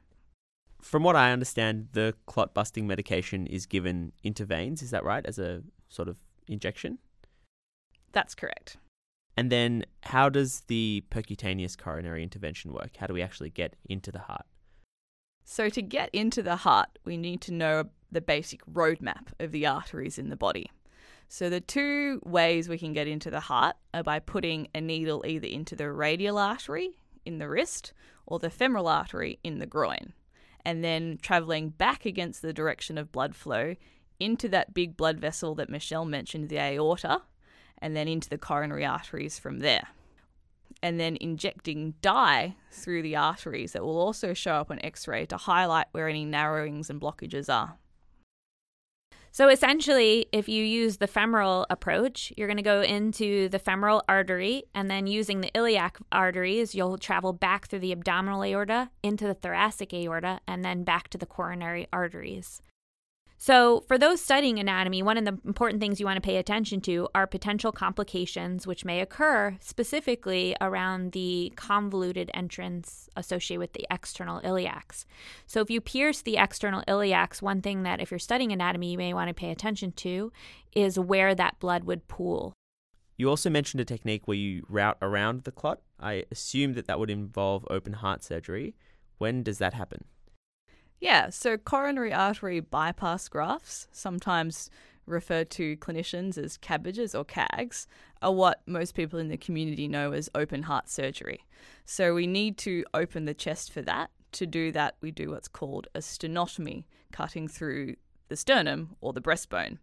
From 0.81 1.03
what 1.03 1.15
I 1.15 1.31
understand, 1.31 1.89
the 1.91 2.15
clot 2.25 2.55
busting 2.55 2.87
medication 2.87 3.45
is 3.45 3.67
given 3.67 4.11
into 4.23 4.45
veins, 4.45 4.81
is 4.81 4.89
that 4.89 5.03
right? 5.03 5.23
As 5.23 5.37
a 5.37 5.61
sort 5.89 6.07
of 6.07 6.17
injection? 6.47 6.97
That's 8.11 8.33
correct. 8.33 8.77
And 9.37 9.51
then 9.51 9.85
how 10.01 10.27
does 10.29 10.61
the 10.61 11.03
percutaneous 11.11 11.77
coronary 11.77 12.23
intervention 12.23 12.73
work? 12.73 12.97
How 12.97 13.05
do 13.05 13.13
we 13.13 13.21
actually 13.21 13.51
get 13.51 13.75
into 13.87 14.11
the 14.11 14.19
heart? 14.19 14.45
So, 15.45 15.69
to 15.69 15.81
get 15.81 16.09
into 16.13 16.43
the 16.43 16.57
heart, 16.57 16.99
we 17.05 17.17
need 17.17 17.41
to 17.41 17.53
know 17.53 17.89
the 18.11 18.21
basic 18.21 18.65
roadmap 18.65 19.27
of 19.39 19.51
the 19.51 19.65
arteries 19.65 20.17
in 20.17 20.29
the 20.29 20.35
body. 20.35 20.71
So, 21.27 21.49
the 21.49 21.61
two 21.61 22.21
ways 22.25 22.67
we 22.67 22.79
can 22.79 22.91
get 22.93 23.07
into 23.07 23.29
the 23.29 23.39
heart 23.39 23.75
are 23.93 24.03
by 24.03 24.19
putting 24.19 24.67
a 24.73 24.81
needle 24.81 25.23
either 25.27 25.47
into 25.47 25.75
the 25.75 25.91
radial 25.91 26.39
artery 26.39 26.91
in 27.23 27.37
the 27.37 27.47
wrist 27.47 27.93
or 28.25 28.39
the 28.39 28.49
femoral 28.49 28.87
artery 28.87 29.39
in 29.43 29.59
the 29.59 29.67
groin. 29.67 30.13
and 30.65 30.83
then 30.83 31.17
traveling 31.21 31.69
back 31.69 32.05
against 32.05 32.41
the 32.41 32.53
direction 32.53 32.97
of 32.97 33.11
blood 33.11 33.35
flow 33.35 33.75
into 34.19 34.49
that 34.49 34.73
big 34.73 34.97
blood 34.97 35.17
vessel 35.19 35.55
that 35.55 35.69
Michelle 35.69 36.05
mentioned, 36.05 36.49
the 36.49 36.59
aorta, 36.59 37.21
and 37.81 37.95
then 37.95 38.07
into 38.07 38.29
the 38.29 38.37
coronary 38.37 38.85
arteries 38.85 39.39
from 39.39 39.59
there. 39.59 39.87
And 40.83 40.99
then 40.99 41.17
injecting 41.21 41.93
dye 42.01 42.55
through 42.71 43.01
the 43.03 43.15
arteries 43.15 43.71
that 43.71 43.83
will 43.83 43.97
also 43.97 44.33
show 44.33 44.55
up 44.55 44.69
on 44.69 44.79
x 44.83 45.07
ray 45.07 45.25
to 45.27 45.37
highlight 45.37 45.87
where 45.91 46.09
any 46.09 46.25
narrowings 46.25 46.89
and 46.89 46.99
blockages 46.99 47.51
are. 47.53 47.77
So 49.31 49.47
essentially, 49.47 50.25
if 50.31 50.49
you 50.49 50.63
use 50.63 50.97
the 50.97 51.07
femoral 51.07 51.65
approach, 51.69 52.33
you're 52.35 52.47
going 52.47 52.57
to 52.57 52.63
go 52.63 52.81
into 52.81 53.47
the 53.49 53.59
femoral 53.59 54.03
artery, 54.09 54.63
and 54.73 54.89
then 54.89 55.07
using 55.07 55.41
the 55.41 55.51
iliac 55.53 55.97
arteries, 56.11 56.73
you'll 56.73 56.97
travel 56.97 57.31
back 57.31 57.67
through 57.67 57.79
the 57.79 57.91
abdominal 57.91 58.43
aorta 58.43 58.89
into 59.03 59.27
the 59.27 59.35
thoracic 59.35 59.93
aorta, 59.93 60.39
and 60.47 60.65
then 60.65 60.83
back 60.83 61.09
to 61.09 61.17
the 61.17 61.25
coronary 61.25 61.87
arteries. 61.93 62.61
So, 63.41 63.85
for 63.87 63.97
those 63.97 64.21
studying 64.21 64.59
anatomy, 64.59 65.01
one 65.01 65.17
of 65.17 65.23
the 65.23 65.39
important 65.45 65.79
things 65.79 65.97
you 65.97 66.05
want 66.05 66.17
to 66.17 66.21
pay 66.21 66.35
attention 66.35 66.81
to 66.81 67.07
are 67.15 67.25
potential 67.25 67.71
complications 67.71 68.67
which 68.67 68.83
may 68.83 68.99
occur 68.99 69.55
specifically 69.61 70.57
around 70.59 71.13
the 71.13 71.53
convoluted 71.55 72.29
entrance 72.33 73.07
associated 73.15 73.61
with 73.61 73.71
the 73.71 73.87
external 73.89 74.41
iliacs. 74.41 75.05
So, 75.45 75.61
if 75.61 75.69
you 75.69 75.79
pierce 75.79 76.21
the 76.21 76.35
external 76.35 76.83
iliacs, 76.85 77.41
one 77.41 77.61
thing 77.61 77.83
that 77.83 78.01
if 78.01 78.11
you're 78.11 78.19
studying 78.19 78.51
anatomy 78.51 78.91
you 78.91 78.97
may 78.97 79.13
want 79.13 79.29
to 79.29 79.33
pay 79.33 79.51
attention 79.51 79.93
to 79.93 80.33
is 80.73 80.99
where 80.99 81.33
that 81.33 81.61
blood 81.61 81.85
would 81.85 82.09
pool. 82.09 82.53
You 83.15 83.29
also 83.29 83.49
mentioned 83.49 83.79
a 83.79 83.85
technique 83.85 84.27
where 84.27 84.35
you 84.35 84.65
route 84.67 84.97
around 85.01 85.45
the 85.45 85.53
clot. 85.53 85.79
I 85.97 86.25
assume 86.29 86.73
that 86.73 86.87
that 86.87 86.99
would 86.99 87.09
involve 87.09 87.65
open 87.69 87.93
heart 87.93 88.21
surgery. 88.21 88.75
When 89.17 89.43
does 89.43 89.59
that 89.59 89.73
happen? 89.73 90.03
Yeah, 90.99 91.29
so 91.29 91.57
coronary 91.57 92.13
artery 92.13 92.59
bypass 92.59 93.27
grafts, 93.29 93.87
sometimes 93.91 94.69
referred 95.05 95.49
to 95.49 95.77
clinicians 95.77 96.37
as 96.37 96.57
cabbages 96.57 97.15
or 97.15 97.23
CAGs, 97.23 97.87
are 98.21 98.33
what 98.33 98.61
most 98.65 98.95
people 98.95 99.17
in 99.17 99.29
the 99.29 99.37
community 99.37 99.87
know 99.87 100.11
as 100.11 100.29
open 100.35 100.63
heart 100.63 100.89
surgery. 100.89 101.45
So 101.85 102.13
we 102.13 102.27
need 102.27 102.57
to 102.59 102.83
open 102.93 103.25
the 103.25 103.33
chest 103.33 103.71
for 103.71 103.81
that. 103.83 104.11
To 104.33 104.45
do 104.45 104.71
that, 104.73 104.95
we 105.01 105.09
do 105.09 105.31
what's 105.31 105.47
called 105.47 105.87
a 105.95 105.99
sternotomy, 105.99 106.83
cutting 107.11 107.47
through 107.47 107.95
the 108.27 108.35
sternum 108.35 108.95
or 109.01 109.13
the 109.13 109.21
breastbone. 109.21 109.79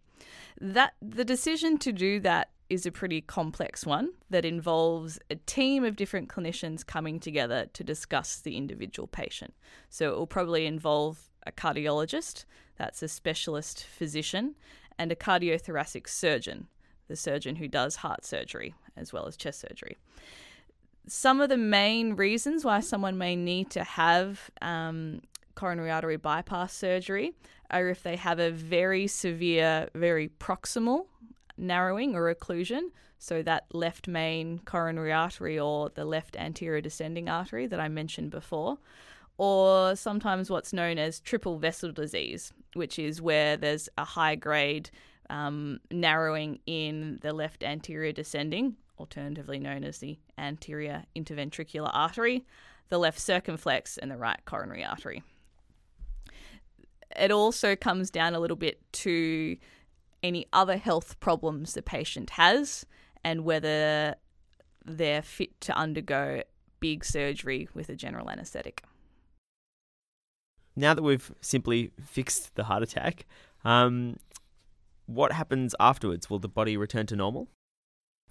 That 0.61 0.93
the 1.01 1.25
decision 1.25 1.77
to 1.79 1.91
do 1.91 2.19
that 2.21 2.49
is 2.69 2.85
a 2.85 2.91
pretty 2.91 3.21
complex 3.21 3.85
one 3.85 4.11
that 4.29 4.45
involves 4.45 5.19
a 5.29 5.35
team 5.35 5.83
of 5.83 5.95
different 5.95 6.27
clinicians 6.27 6.85
coming 6.85 7.19
together 7.19 7.67
to 7.73 7.83
discuss 7.83 8.37
the 8.37 8.57
individual 8.57 9.07
patient. 9.07 9.53
So 9.89 10.11
it 10.11 10.17
will 10.17 10.27
probably 10.27 10.65
involve 10.65 11.29
a 11.45 11.51
cardiologist, 11.51 12.45
that's 12.77 13.01
a 13.01 13.07
specialist 13.07 13.85
physician, 13.85 14.55
and 14.97 15.11
a 15.11 15.15
cardiothoracic 15.15 16.09
surgeon, 16.09 16.67
the 17.07 17.15
surgeon 17.15 17.55
who 17.55 17.67
does 17.67 17.97
heart 17.97 18.25
surgery 18.25 18.75
as 18.97 19.13
well 19.13 19.27
as 19.27 19.37
chest 19.37 19.61
surgery. 19.61 19.95
Some 21.07 21.39
of 21.39 21.49
the 21.49 21.57
main 21.57 22.15
reasons 22.15 22.65
why 22.65 22.81
someone 22.81 23.17
may 23.17 23.35
need 23.35 23.69
to 23.71 23.83
have 23.83 24.49
um, 24.61 25.21
coronary 25.55 25.89
artery 25.89 26.17
bypass 26.17 26.73
surgery 26.73 27.33
are 27.71 27.87
if 27.87 28.03
they 28.03 28.17
have 28.17 28.39
a 28.39 28.51
very 28.51 29.07
severe, 29.07 29.87
very 29.93 30.29
proximal 30.39 31.05
narrowing 31.57 32.15
or 32.15 32.33
occlusion. 32.33 32.89
So, 33.19 33.41
that 33.43 33.65
left 33.73 34.07
main 34.07 34.59
coronary 34.59 35.11
artery 35.11 35.59
or 35.59 35.89
the 35.89 36.05
left 36.05 36.35
anterior 36.35 36.81
descending 36.81 37.29
artery 37.29 37.65
that 37.67 37.79
I 37.79 37.87
mentioned 37.87 38.29
before, 38.29 38.77
or 39.37 39.95
sometimes 39.95 40.49
what's 40.49 40.73
known 40.73 40.97
as 40.97 41.19
triple 41.19 41.57
vessel 41.57 41.91
disease, 41.91 42.53
which 42.73 42.99
is 42.99 43.21
where 43.21 43.57
there's 43.57 43.89
a 43.97 44.03
high 44.03 44.35
grade 44.35 44.89
um, 45.29 45.79
narrowing 45.91 46.59
in 46.65 47.19
the 47.21 47.33
left 47.33 47.63
anterior 47.63 48.11
descending, 48.11 48.75
alternatively 48.99 49.59
known 49.59 49.83
as 49.83 49.99
the 49.99 50.17
anterior 50.37 51.03
interventricular 51.15 51.89
artery, 51.93 52.45
the 52.89 52.97
left 52.97 53.19
circumflex, 53.19 53.97
and 53.97 54.09
the 54.09 54.17
right 54.17 54.39
coronary 54.45 54.83
artery. 54.83 55.23
It 57.15 57.31
also 57.31 57.75
comes 57.75 58.09
down 58.09 58.35
a 58.35 58.39
little 58.39 58.57
bit 58.57 58.79
to 58.93 59.57
any 60.23 60.47
other 60.51 60.77
health 60.77 61.19
problems 61.19 61.73
the 61.73 61.81
patient 61.81 62.31
has 62.31 62.85
and 63.23 63.43
whether 63.43 64.15
they're 64.85 65.21
fit 65.21 65.59
to 65.61 65.75
undergo 65.75 66.41
big 66.79 67.03
surgery 67.03 67.67
with 67.73 67.89
a 67.89 67.95
general 67.95 68.29
anaesthetic. 68.29 68.83
Now 70.75 70.93
that 70.93 71.01
we've 71.01 71.31
simply 71.41 71.91
fixed 72.05 72.55
the 72.55 72.65
heart 72.65 72.83
attack, 72.83 73.25
um, 73.65 74.17
what 75.07 75.31
happens 75.31 75.73
afterwards? 75.79 76.29
Will 76.29 76.39
the 76.39 76.47
body 76.47 76.77
return 76.77 77.07
to 77.07 77.15
normal? 77.15 77.47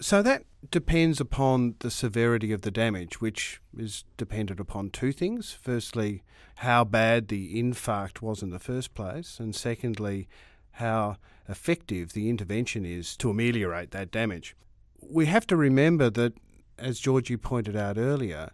So 0.01 0.23
that 0.23 0.45
depends 0.71 1.21
upon 1.21 1.77
the 1.79 1.91
severity 1.91 2.53
of 2.53 2.61
the 2.63 2.71
damage, 2.71 3.21
which 3.21 3.61
is 3.77 4.05
dependent 4.17 4.61
upon 4.61 4.91
two 4.91 5.11
things. 5.11 5.57
Firstly, 5.61 6.23
how 6.57 6.85
bad 6.85 7.29
the 7.29 7.61
infarct 7.61 8.21
was 8.21 8.43
in 8.43 8.51
the 8.51 8.59
first 8.59 8.95
place, 8.95 9.41
and 9.41 9.55
secondly, 9.55 10.29
how 10.73 11.17
effective 11.49 12.13
the 12.13 12.29
intervention 12.29 12.85
is 12.85 13.17
to 13.19 13.31
ameliorate 13.31 13.91
that 13.93 14.11
damage. 14.11 14.57
We 15.01 15.27
have 15.27 15.47
to 15.49 15.57
remember 15.57 16.11
that, 16.11 16.35
as 16.79 16.99
Georgie 16.99 17.37
pointed 17.37 17.77
out 17.77 17.99
earlier, 17.99 18.51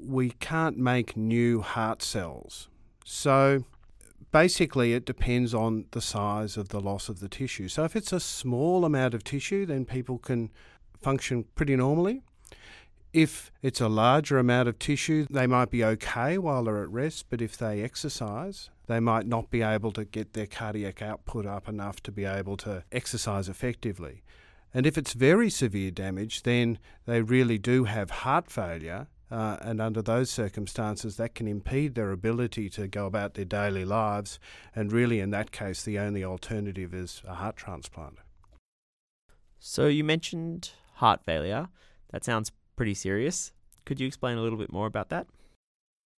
we 0.00 0.30
can't 0.30 0.78
make 0.78 1.16
new 1.16 1.60
heart 1.60 2.02
cells. 2.02 2.68
So 3.04 3.64
basically, 4.32 4.94
it 4.94 5.04
depends 5.04 5.54
on 5.54 5.86
the 5.90 6.00
size 6.00 6.56
of 6.56 6.70
the 6.70 6.80
loss 6.80 7.08
of 7.08 7.20
the 7.20 7.28
tissue. 7.28 7.68
So 7.68 7.84
if 7.84 7.94
it's 7.96 8.12
a 8.12 8.20
small 8.20 8.84
amount 8.84 9.14
of 9.14 9.24
tissue, 9.24 9.66
then 9.66 9.84
people 9.84 10.18
can 10.18 10.50
function 11.00 11.44
pretty 11.54 11.76
normally. 11.76 12.22
If 13.12 13.50
it's 13.62 13.80
a 13.80 13.88
larger 13.88 14.38
amount 14.38 14.68
of 14.68 14.78
tissue, 14.78 15.26
they 15.30 15.46
might 15.46 15.70
be 15.70 15.84
okay 15.84 16.36
while 16.38 16.64
they're 16.64 16.82
at 16.82 16.90
rest, 16.90 17.26
but 17.30 17.40
if 17.40 17.56
they 17.56 17.82
exercise, 17.82 18.70
they 18.86 19.00
might 19.00 19.26
not 19.26 19.50
be 19.50 19.62
able 19.62 19.92
to 19.92 20.04
get 20.04 20.32
their 20.32 20.46
cardiac 20.46 21.02
output 21.02 21.46
up 21.46 21.68
enough 21.68 22.02
to 22.04 22.12
be 22.12 22.24
able 22.24 22.56
to 22.58 22.84
exercise 22.92 23.48
effectively. 23.48 24.22
And 24.72 24.86
if 24.86 24.98
it's 24.98 25.12
very 25.12 25.50
severe 25.50 25.90
damage, 25.90 26.42
then 26.42 26.78
they 27.06 27.22
really 27.22 27.58
do 27.58 27.84
have 27.84 28.10
heart 28.10 28.50
failure. 28.50 29.08
Uh, 29.28 29.56
and 29.60 29.80
under 29.80 30.02
those 30.02 30.30
circumstances, 30.30 31.16
that 31.16 31.34
can 31.34 31.48
impede 31.48 31.94
their 31.94 32.12
ability 32.12 32.68
to 32.70 32.86
go 32.86 33.06
about 33.06 33.34
their 33.34 33.44
daily 33.44 33.84
lives. 33.84 34.38
And 34.74 34.92
really, 34.92 35.18
in 35.18 35.30
that 35.30 35.50
case, 35.50 35.82
the 35.82 35.98
only 35.98 36.22
alternative 36.22 36.94
is 36.94 37.22
a 37.26 37.34
heart 37.34 37.56
transplant. 37.56 38.18
So, 39.58 39.88
you 39.88 40.04
mentioned 40.04 40.70
heart 40.96 41.24
failure. 41.24 41.68
That 42.10 42.24
sounds 42.24 42.52
pretty 42.76 42.94
serious. 42.94 43.52
Could 43.84 43.98
you 43.98 44.06
explain 44.06 44.38
a 44.38 44.42
little 44.42 44.58
bit 44.58 44.72
more 44.72 44.86
about 44.86 45.08
that? 45.08 45.26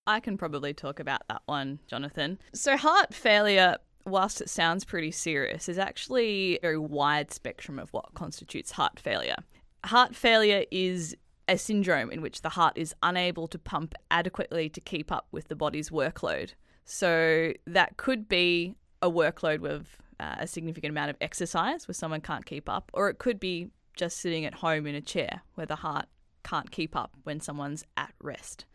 I 0.07 0.21
can 0.21 0.37
probably 0.37 0.73
talk 0.73 0.99
about 0.99 1.27
that 1.27 1.41
one, 1.45 1.79
Jonathan. 1.85 2.39
So, 2.53 2.77
heart 2.77 3.13
failure, 3.13 3.75
whilst 4.05 4.39
it 4.39 4.49
sounds 4.49 4.85
pretty 4.85 5.11
serious, 5.11 5.67
is 5.67 5.77
actually 5.77 6.55
a 6.55 6.59
very 6.61 6.77
wide 6.77 7.31
spectrum 7.31 7.77
of 7.77 7.91
what 7.91 8.13
constitutes 8.13 8.71
heart 8.71 8.99
failure. 8.99 9.35
Heart 9.83 10.15
failure 10.15 10.63
is 10.71 11.15
a 11.49 11.57
syndrome 11.57 12.09
in 12.09 12.21
which 12.21 12.41
the 12.41 12.49
heart 12.49 12.77
is 12.77 12.95
unable 13.03 13.47
to 13.49 13.59
pump 13.59 13.95
adequately 14.09 14.69
to 14.69 14.81
keep 14.81 15.11
up 15.11 15.27
with 15.31 15.49
the 15.49 15.55
body's 15.55 15.89
workload. 15.89 16.53
So, 16.85 17.53
that 17.67 17.97
could 17.97 18.29
be 18.29 18.75
a 19.01 19.11
workload 19.11 19.59
with 19.59 19.97
uh, 20.21 20.35
a 20.39 20.47
significant 20.47 20.91
amount 20.91 21.09
of 21.09 21.17
exercise 21.19 21.85
where 21.85 21.93
someone 21.93 22.21
can't 22.21 22.45
keep 22.45 22.69
up, 22.69 22.89
or 22.93 23.09
it 23.09 23.19
could 23.19 23.41
be 23.41 23.71
just 23.97 24.17
sitting 24.17 24.45
at 24.45 24.53
home 24.53 24.87
in 24.87 24.95
a 24.95 25.01
chair 25.01 25.41
where 25.55 25.65
the 25.65 25.75
heart 25.75 26.05
can't 26.43 26.71
keep 26.71 26.95
up 26.95 27.13
when 27.23 27.41
someone's 27.41 27.83
at 27.97 28.13
rest 28.21 28.65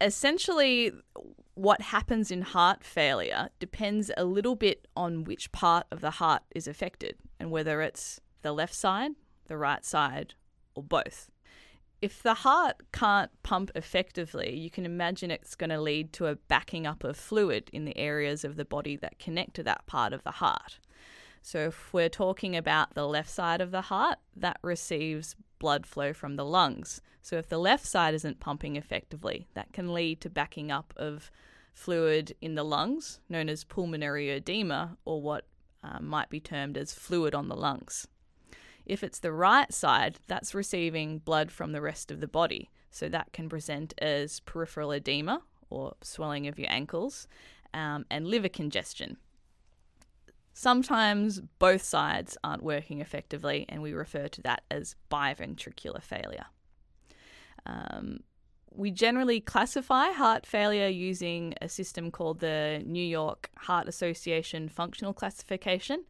essentially 0.00 0.92
what 1.54 1.80
happens 1.80 2.30
in 2.30 2.42
heart 2.42 2.84
failure 2.84 3.48
depends 3.58 4.10
a 4.16 4.24
little 4.24 4.54
bit 4.54 4.86
on 4.96 5.24
which 5.24 5.50
part 5.50 5.86
of 5.90 6.00
the 6.00 6.12
heart 6.12 6.42
is 6.54 6.68
affected 6.68 7.16
and 7.40 7.50
whether 7.50 7.82
it's 7.82 8.20
the 8.42 8.52
left 8.52 8.74
side, 8.74 9.12
the 9.46 9.56
right 9.56 9.84
side, 9.84 10.34
or 10.74 10.82
both. 10.82 11.28
If 12.00 12.22
the 12.22 12.34
heart 12.34 12.76
can't 12.92 13.30
pump 13.42 13.72
effectively, 13.74 14.56
you 14.56 14.70
can 14.70 14.86
imagine 14.86 15.32
it's 15.32 15.56
going 15.56 15.70
to 15.70 15.80
lead 15.80 16.12
to 16.14 16.26
a 16.26 16.36
backing 16.36 16.86
up 16.86 17.02
of 17.02 17.16
fluid 17.16 17.68
in 17.72 17.84
the 17.84 17.98
areas 17.98 18.44
of 18.44 18.54
the 18.54 18.64
body 18.64 18.94
that 18.96 19.18
connect 19.18 19.54
to 19.54 19.64
that 19.64 19.84
part 19.86 20.12
of 20.12 20.22
the 20.22 20.30
heart. 20.30 20.78
So, 21.42 21.66
if 21.68 21.92
we're 21.92 22.08
talking 22.08 22.56
about 22.56 22.94
the 22.94 23.06
left 23.06 23.30
side 23.30 23.60
of 23.60 23.72
the 23.72 23.82
heart, 23.82 24.18
that 24.36 24.58
receives 24.62 25.34
blood 25.58 25.86
flow 25.86 26.12
from 26.12 26.36
the 26.36 26.44
lungs. 26.44 27.00
So, 27.28 27.36
if 27.36 27.50
the 27.50 27.58
left 27.58 27.84
side 27.84 28.14
isn't 28.14 28.40
pumping 28.40 28.76
effectively, 28.76 29.48
that 29.52 29.74
can 29.74 29.92
lead 29.92 30.22
to 30.22 30.30
backing 30.30 30.72
up 30.72 30.94
of 30.96 31.30
fluid 31.74 32.34
in 32.40 32.54
the 32.54 32.64
lungs, 32.64 33.20
known 33.28 33.50
as 33.50 33.64
pulmonary 33.64 34.30
edema, 34.30 34.96
or 35.04 35.20
what 35.20 35.44
uh, 35.84 36.00
might 36.00 36.30
be 36.30 36.40
termed 36.40 36.78
as 36.78 36.94
fluid 36.94 37.34
on 37.34 37.48
the 37.48 37.54
lungs. 37.54 38.08
If 38.86 39.04
it's 39.04 39.18
the 39.18 39.30
right 39.30 39.70
side, 39.74 40.20
that's 40.26 40.54
receiving 40.54 41.18
blood 41.18 41.52
from 41.52 41.72
the 41.72 41.82
rest 41.82 42.10
of 42.10 42.20
the 42.20 42.26
body. 42.26 42.70
So, 42.90 43.10
that 43.10 43.34
can 43.34 43.50
present 43.50 43.92
as 43.98 44.40
peripheral 44.40 44.90
edema 44.90 45.42
or 45.68 45.96
swelling 46.00 46.46
of 46.46 46.58
your 46.58 46.70
ankles, 46.70 47.28
um, 47.74 48.06
and 48.10 48.26
liver 48.26 48.48
congestion. 48.48 49.18
Sometimes 50.54 51.42
both 51.58 51.82
sides 51.82 52.38
aren't 52.42 52.62
working 52.62 53.02
effectively, 53.02 53.66
and 53.68 53.82
we 53.82 53.92
refer 53.92 54.28
to 54.28 54.40
that 54.40 54.62
as 54.70 54.96
biventricular 55.10 56.02
failure. 56.02 56.46
Um, 57.68 58.20
we 58.70 58.90
generally 58.90 59.40
classify 59.40 60.10
heart 60.10 60.46
failure 60.46 60.88
using 60.88 61.54
a 61.60 61.68
system 61.68 62.10
called 62.10 62.40
the 62.40 62.82
New 62.86 63.04
York 63.04 63.50
Heart 63.56 63.88
Association 63.88 64.68
Functional 64.68 65.12
Classification 65.12 66.04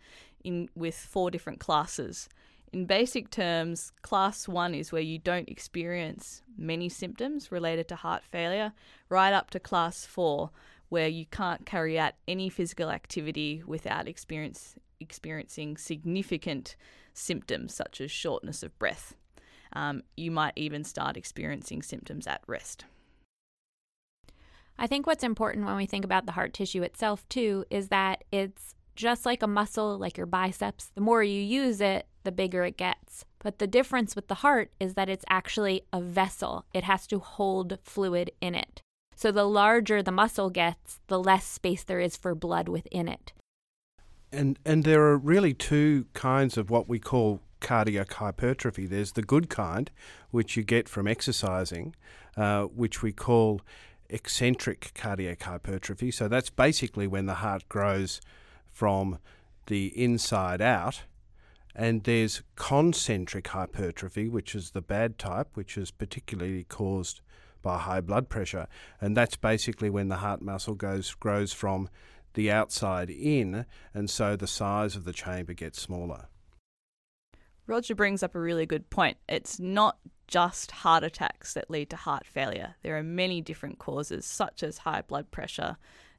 in, 0.45 0.69
with 0.75 0.95
four 0.95 1.31
different 1.31 1.61
classes. 1.61 2.29
In 2.73 2.85
basic 2.85 3.31
terms, 3.31 3.93
class 4.03 4.47
one 4.47 4.75
is 4.75 4.93
where 4.93 5.01
you 5.01 5.19
don't 5.19 5.49
experience 5.49 6.43
many 6.59 6.89
symptoms 6.91 7.51
related 7.51 7.89
to 7.89 7.97
heart 7.97 8.23
failure, 8.23 8.73
right 9.09 9.33
up 9.33 9.51
to 9.51 9.61
class 9.61 10.05
four, 10.05 10.51
where 10.91 11.09
you 11.09 11.25
can't 11.27 11.65
carry 11.65 11.99
out 11.99 12.15
any 12.27 12.51
physical 12.51 12.91
activity 12.91 13.63
without 13.67 14.07
experience, 14.07 14.75
experiencing 15.01 15.79
significant 15.79 16.77
symptoms 17.15 17.75
such 17.75 18.01
as 18.01 18.11
shortness 18.11 18.63
of 18.63 18.79
breath. 18.79 19.15
Um, 19.73 20.03
you 20.17 20.31
might 20.31 20.55
even 20.57 20.85
start 20.85 21.17
experiencing 21.17 21.83
symptoms 21.83 22.27
at 22.27 22.43
rest. 22.47 22.85
I 24.79 24.87
think 24.87 25.07
what's 25.07 25.25
important 25.25 25.67
when 25.67 25.77
we 25.77 25.87
think 25.87 26.05
about 26.05 26.27
the 26.27 26.33
heart 26.33 26.55
tissue 26.55 26.83
itself, 26.83 27.29
too, 27.29 27.65
is 27.69 27.89
that 27.89 28.25
it's 28.31 28.75
just 28.95 29.27
like 29.27 29.43
a 29.43 29.49
muscle, 29.49 29.99
like 29.99 30.17
your 30.17 30.27
biceps. 30.27 30.91
The 30.95 31.01
more 31.01 31.23
you 31.23 31.41
use 31.41 31.81
it, 31.81 32.07
the 32.25 32.33
bigger 32.33 32.65
it 32.65 32.77
gets. 32.77 33.25
But 33.39 33.59
the 33.59 33.67
difference 33.67 34.15
with 34.15 34.29
the 34.29 34.37
heart 34.37 34.73
is 34.81 34.95
that 34.95 35.09
it's 35.09 35.25
actually 35.29 35.83
a 35.93 36.01
vessel, 36.01 36.67
it 36.75 36.85
has 36.85 37.07
to 37.09 37.19
hold 37.19 37.79
fluid 37.83 38.31
in 38.41 38.55
it. 38.55 38.83
So 39.15 39.33
the 39.33 39.45
larger 39.45 40.03
the 40.03 40.13
muscle 40.13 40.51
gets, 40.51 41.01
the 41.09 41.19
less 41.19 41.45
space 41.45 41.83
there 41.83 42.01
is 42.01 42.17
for 42.17 42.35
blood 42.35 42.69
within 42.69 43.09
it. 43.09 43.33
And 44.31 44.59
and 44.65 44.85
there 44.85 45.03
are 45.05 45.17
really 45.17 45.55
two 45.55 46.07
kinds 46.13 46.57
of 46.57 46.71
what 46.71 46.89
we 46.89 46.99
call 46.99 47.41
cardiac 47.61 48.13
hypertrophy. 48.15 48.87
There's 48.87 49.13
the 49.13 49.23
good 49.23 49.49
kind, 49.49 49.91
which 50.31 50.57
you 50.57 50.63
get 50.63 50.89
from 50.89 51.07
exercising, 51.07 51.95
uh, 52.37 52.65
which 52.65 53.03
we 53.03 53.13
call 53.13 53.61
eccentric 54.09 54.93
cardiac 54.95 55.43
hypertrophy. 55.43 56.11
So 56.11 56.29
that's 56.29 56.51
basically 56.51 57.07
when 57.07 57.27
the 57.27 57.35
heart 57.35 57.69
grows 57.69 58.21
from 58.71 59.19
the 59.67 59.87
inside 60.01 60.61
out. 60.61 61.03
And 61.75 62.03
there's 62.05 62.43
concentric 62.57 63.47
hypertrophy, 63.49 64.29
which 64.29 64.55
is 64.55 64.71
the 64.71 64.81
bad 64.83 65.19
type, 65.19 65.49
which 65.55 65.79
is 65.79 65.91
particularly 65.91 66.65
caused 66.65 67.21
by 67.63 67.79
high 67.79 68.01
blood 68.01 68.29
pressure. 68.29 68.67
And 69.01 69.17
that's 69.17 69.37
basically 69.37 69.91
when 69.91 70.09
the 70.09 70.17
heart 70.17 70.43
muscle 70.43 70.75
goes 70.75 71.15
grows 71.15 71.53
from 71.53 71.89
the 72.35 72.51
outside 72.51 73.11
in, 73.11 73.67
and 73.95 74.09
so 74.09 74.37
the 74.37 74.47
size 74.47 74.97
of 74.97 75.05
the 75.05 75.13
chamber 75.13 75.55
gets 75.55 75.81
smaller. 75.81 76.27
Roger 77.69 77.95
brings 77.95 78.23
up 78.23 78.35
a 78.35 78.41
really 78.41 78.65
good 78.65 78.89
point. 78.89 79.19
It's 79.29 79.61
not 79.61 79.99
just 80.27 80.71
heart 80.71 81.05
attacks 81.05 81.53
that 81.53 81.71
lead 81.71 81.91
to 81.91 81.97
heart 81.97 82.27
failure. 82.27 82.77
There 82.83 82.97
are 82.97 83.03
many 83.03 83.43
different 83.43 83.79
causes, 83.79 84.25
such 84.25 84.63
as 84.63 84.79
high 84.79 85.03
blood 85.03 85.31
pressure, 85.31 85.77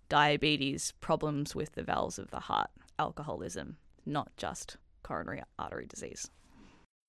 diabetes, 0.10 0.94
problems 1.02 1.56
with 1.56 1.74
the 1.74 1.82
valves 1.82 2.20
of 2.20 2.30
the 2.30 2.40
heart, 2.40 2.70
alcoholism, 3.00 3.78
not 4.06 4.30
just 4.38 4.78
coronary 5.02 5.42
artery 5.58 5.88
disease. 5.88 6.30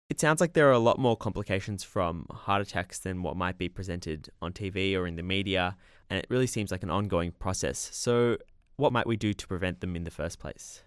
It 0.09 0.19
sounds 0.19 0.41
like 0.41 0.55
there 0.55 0.69
are 0.69 0.73
a 0.73 0.79
lot 0.79 0.99
more 0.99 1.19
complications 1.19 1.85
from 1.85 2.27
heart 2.31 2.63
attacks 2.63 2.99
than 2.99 3.23
what 3.23 3.37
might 3.37 3.59
be 3.59 3.69
presented 3.69 4.31
on 4.41 4.55
TV 4.55 4.97
or 4.97 5.07
in 5.07 5.17
the 5.17 5.23
media, 5.23 5.77
and 6.09 6.19
it 6.19 6.27
really 6.31 6.47
seems 6.47 6.71
like 6.71 6.83
an 6.83 6.91
ongoing 6.91 7.33
process. 7.33 7.91
So, 7.93 8.39
what 8.77 8.93
might 8.93 9.07
we 9.07 9.19
do 9.19 9.35
to 9.35 9.47
prevent 9.47 9.81
them 9.81 9.95
in 9.95 10.05
the 10.05 10.11
first 10.11 10.39
place? 10.39 10.83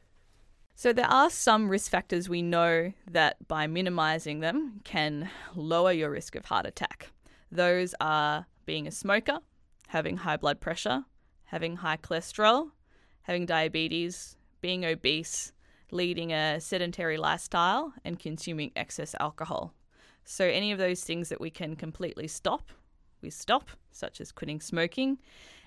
So, 0.76 0.92
there 0.92 1.06
are 1.06 1.30
some 1.30 1.70
risk 1.70 1.92
factors 1.92 2.28
we 2.28 2.42
know 2.42 2.94
that 3.10 3.48
by 3.48 3.68
minimizing 3.68 4.40
them 4.40 4.82
can 4.84 5.30
lower 5.56 5.92
your 5.92 6.10
risk 6.10 6.36
of 6.36 6.46
heart 6.46 6.66
attack. 6.66 7.12
Those 7.52 7.94
are 8.02 8.48
being 8.66 8.88
a 8.88 8.92
smoker, 8.92 9.40
having 9.90 10.18
high 10.18 10.38
blood 10.38 10.60
pressure, 10.60 11.06
having 11.46 11.78
high 11.78 11.98
cholesterol, 11.98 12.72
having 13.22 13.46
diabetes, 13.46 14.36
being 14.62 14.84
obese, 14.84 15.54
leading 15.92 16.34
a 16.34 16.60
sedentary 16.60 17.18
lifestyle, 17.18 17.94
and 18.04 18.18
consuming 18.18 18.72
excess 18.76 19.16
alcohol. 19.20 19.76
So, 20.26 20.46
any 20.46 20.72
of 20.72 20.80
those 20.80 21.04
things 21.04 21.30
that 21.30 21.40
we 21.40 21.52
can 21.52 21.76
completely 21.76 22.28
stop, 22.28 22.72
we 23.22 23.30
stop, 23.30 23.70
such 23.92 24.20
as 24.20 24.32
quitting 24.32 24.60
smoking. 24.60 25.20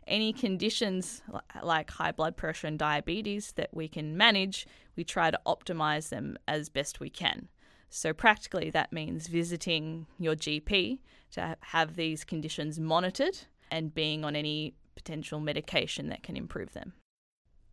Any 0.06 0.32
conditions 0.32 1.22
like 1.62 1.90
high 1.90 2.12
blood 2.12 2.36
pressure 2.36 2.68
and 2.68 2.78
diabetes 2.78 3.52
that 3.52 3.70
we 3.72 3.88
can 3.88 4.16
manage, 4.16 4.66
we 4.94 5.02
try 5.02 5.30
to 5.30 5.40
optimize 5.46 6.10
them 6.10 6.38
as 6.46 6.68
best 6.68 7.00
we 7.00 7.10
can. 7.10 7.48
So, 7.88 8.12
practically, 8.12 8.70
that 8.70 8.92
means 8.92 9.26
visiting 9.26 10.06
your 10.18 10.34
GP 10.34 10.98
to 11.32 11.56
have 11.60 11.96
these 11.96 12.24
conditions 12.24 12.78
monitored 12.78 13.38
and 13.70 13.94
being 13.94 14.24
on 14.24 14.36
any 14.36 14.74
potential 14.94 15.40
medication 15.40 16.08
that 16.08 16.22
can 16.22 16.36
improve 16.36 16.72
them. 16.72 16.94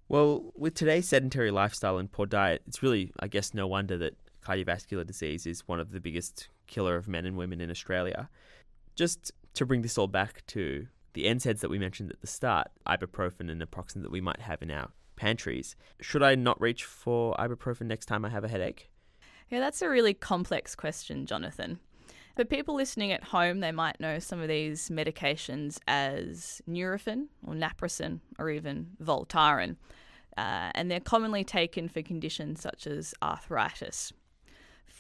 Well, 0.10 0.52
with 0.56 0.76
today's 0.76 1.08
sedentary 1.08 1.52
lifestyle 1.52 1.98
and 1.98 2.12
poor 2.12 2.26
diet, 2.26 2.62
it's 2.68 2.84
really, 2.84 3.12
I 3.20 3.28
guess, 3.28 3.54
no 3.54 3.68
wonder 3.68 3.98
that 3.98 4.16
cardiovascular 4.46 5.06
disease 5.06 5.46
is 5.48 5.68
one 5.68 5.80
of 5.80 5.92
the 5.92 6.00
biggest 6.00 6.50
killer 6.68 6.96
of 6.96 7.08
men 7.08 7.26
and 7.26 7.38
women 7.38 7.62
in 7.62 7.72
Australia. 7.72 8.30
Just 8.96 9.32
to 9.56 9.66
bring 9.66 9.82
this 9.82 9.98
all 9.98 10.08
back 10.08 10.46
to 10.48 10.88
the 11.14 11.26
NSAIDs 11.26 11.60
that 11.60 11.70
we 11.70 11.80
mentioned 11.80 12.12
at 12.12 12.22
the 12.22 12.28
start, 12.28 12.68
ibuprofen 12.88 13.52
and 13.52 13.62
naproxen 13.62 14.02
that 14.02 14.12
we 14.12 14.22
might 14.22 14.42
have 14.42 14.62
in 14.62 14.72
our 14.72 14.90
pantries, 15.16 15.76
should 16.02 16.24
I 16.24 16.36
not 16.36 16.60
reach 16.60 16.84
for 16.84 17.36
ibuprofen 17.36 17.86
next 17.86 18.08
time 18.08 18.26
I 18.26 18.30
have 18.30 18.44
a 18.44 18.48
headache? 18.48 18.90
Yeah, 19.50 19.60
that's 19.60 19.82
a 19.82 19.90
really 19.90 20.14
complex 20.14 20.76
question, 20.76 21.26
Jonathan. 21.26 21.80
For 22.36 22.44
people 22.44 22.74
listening 22.74 23.12
at 23.12 23.26
home, 23.26 23.60
they 23.60 23.72
might 23.72 24.00
know 24.00 24.18
some 24.18 24.42
of 24.42 24.48
these 24.48 24.90
medications 24.90 25.78
as 25.88 26.62
Nurofen 26.68 27.28
or 27.46 27.54
Naproxen 27.54 28.22
or 28.40 28.50
even 28.50 28.88
Voltaren, 29.02 29.76
uh, 30.36 30.72
and 30.74 30.90
they're 30.90 31.00
commonly 31.00 31.44
taken 31.44 31.88
for 31.88 32.02
conditions 32.02 32.62
such 32.62 32.88
as 32.88 33.14
arthritis. 33.22 34.14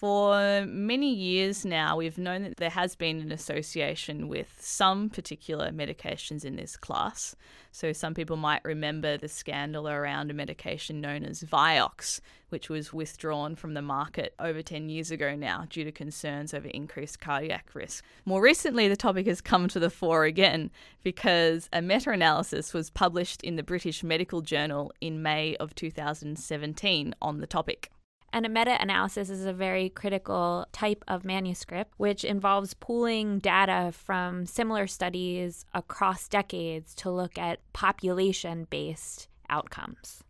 For 0.04 0.66
many 0.66 1.13
years 1.13 1.63
now, 1.63 1.96
we've 1.96 2.18
known 2.18 2.44
that 2.44 2.58
there 2.58 2.70
has 2.72 2.94
been 2.94 3.22
an 3.22 3.32
association 3.32 4.28
with 4.28 4.54
some 4.60 5.10
particular 5.10 5.72
medications 5.72 6.44
in 6.44 6.58
this 6.58 6.76
class. 6.76 7.38
So, 7.72 7.94
some 7.94 8.13
people 8.13 8.36
might 8.36 8.66
remember 8.66 9.16
the 9.16 9.30
scandal 9.30 9.88
around 9.88 10.30
a 10.30 10.34
medication 10.34 11.00
known 11.00 11.24
as 11.24 11.42
Vioxx, 11.44 12.20
which 12.50 12.70
was 12.70 12.92
withdrawn 12.92 13.56
from 13.56 13.76
the 13.76 13.82
market 13.82 14.36
over 14.39 14.62
10 14.62 14.89
years 14.89 15.10
ago 15.10 15.38
now 15.38 15.68
due 15.70 15.86
to 15.86 15.92
concerns 15.94 16.54
over 16.54 16.68
increased 16.68 17.22
cardiac 17.22 17.70
risk. 17.74 18.04
More 18.26 18.42
recently, 18.42 18.89
the 18.89 18.98
topic 18.98 19.26
has 19.28 19.39
come 19.39 19.70
to 19.70 19.80
the 19.80 19.89
fore 19.89 20.26
again 20.26 20.70
because 21.02 21.70
a 21.72 21.82
meta 21.82 22.10
analysis 22.10 22.74
was 22.74 22.89
published 22.89 23.42
in 23.42 23.56
the 23.56 23.63
British 23.63 24.04
Medical 24.04 24.42
Journal 24.42 24.92
in 25.00 25.22
May 25.22 25.56
of 25.62 25.74
2017 25.76 27.16
on 27.22 27.39
the 27.39 27.48
topic. 27.48 27.93
And 28.34 28.48
a 28.48 28.50
meta 28.50 28.82
analysis 28.82 29.30
is 29.30 29.46
a 29.46 29.54
very 29.54 29.89
critical 29.89 30.65
type 30.72 31.06
of 31.08 31.24
manuscript, 31.24 31.93
which 31.98 32.24
involves 32.24 32.74
pooling 32.74 33.38
data 33.38 33.91
from 33.93 34.48
similar 34.48 34.88
studies 34.88 35.65
across 35.76 36.28
decades 36.28 36.96
to 36.96 37.12
look 37.12 37.38
at 37.38 37.60
population 37.74 38.65
based 38.72 39.28
outcomes. 39.52 40.24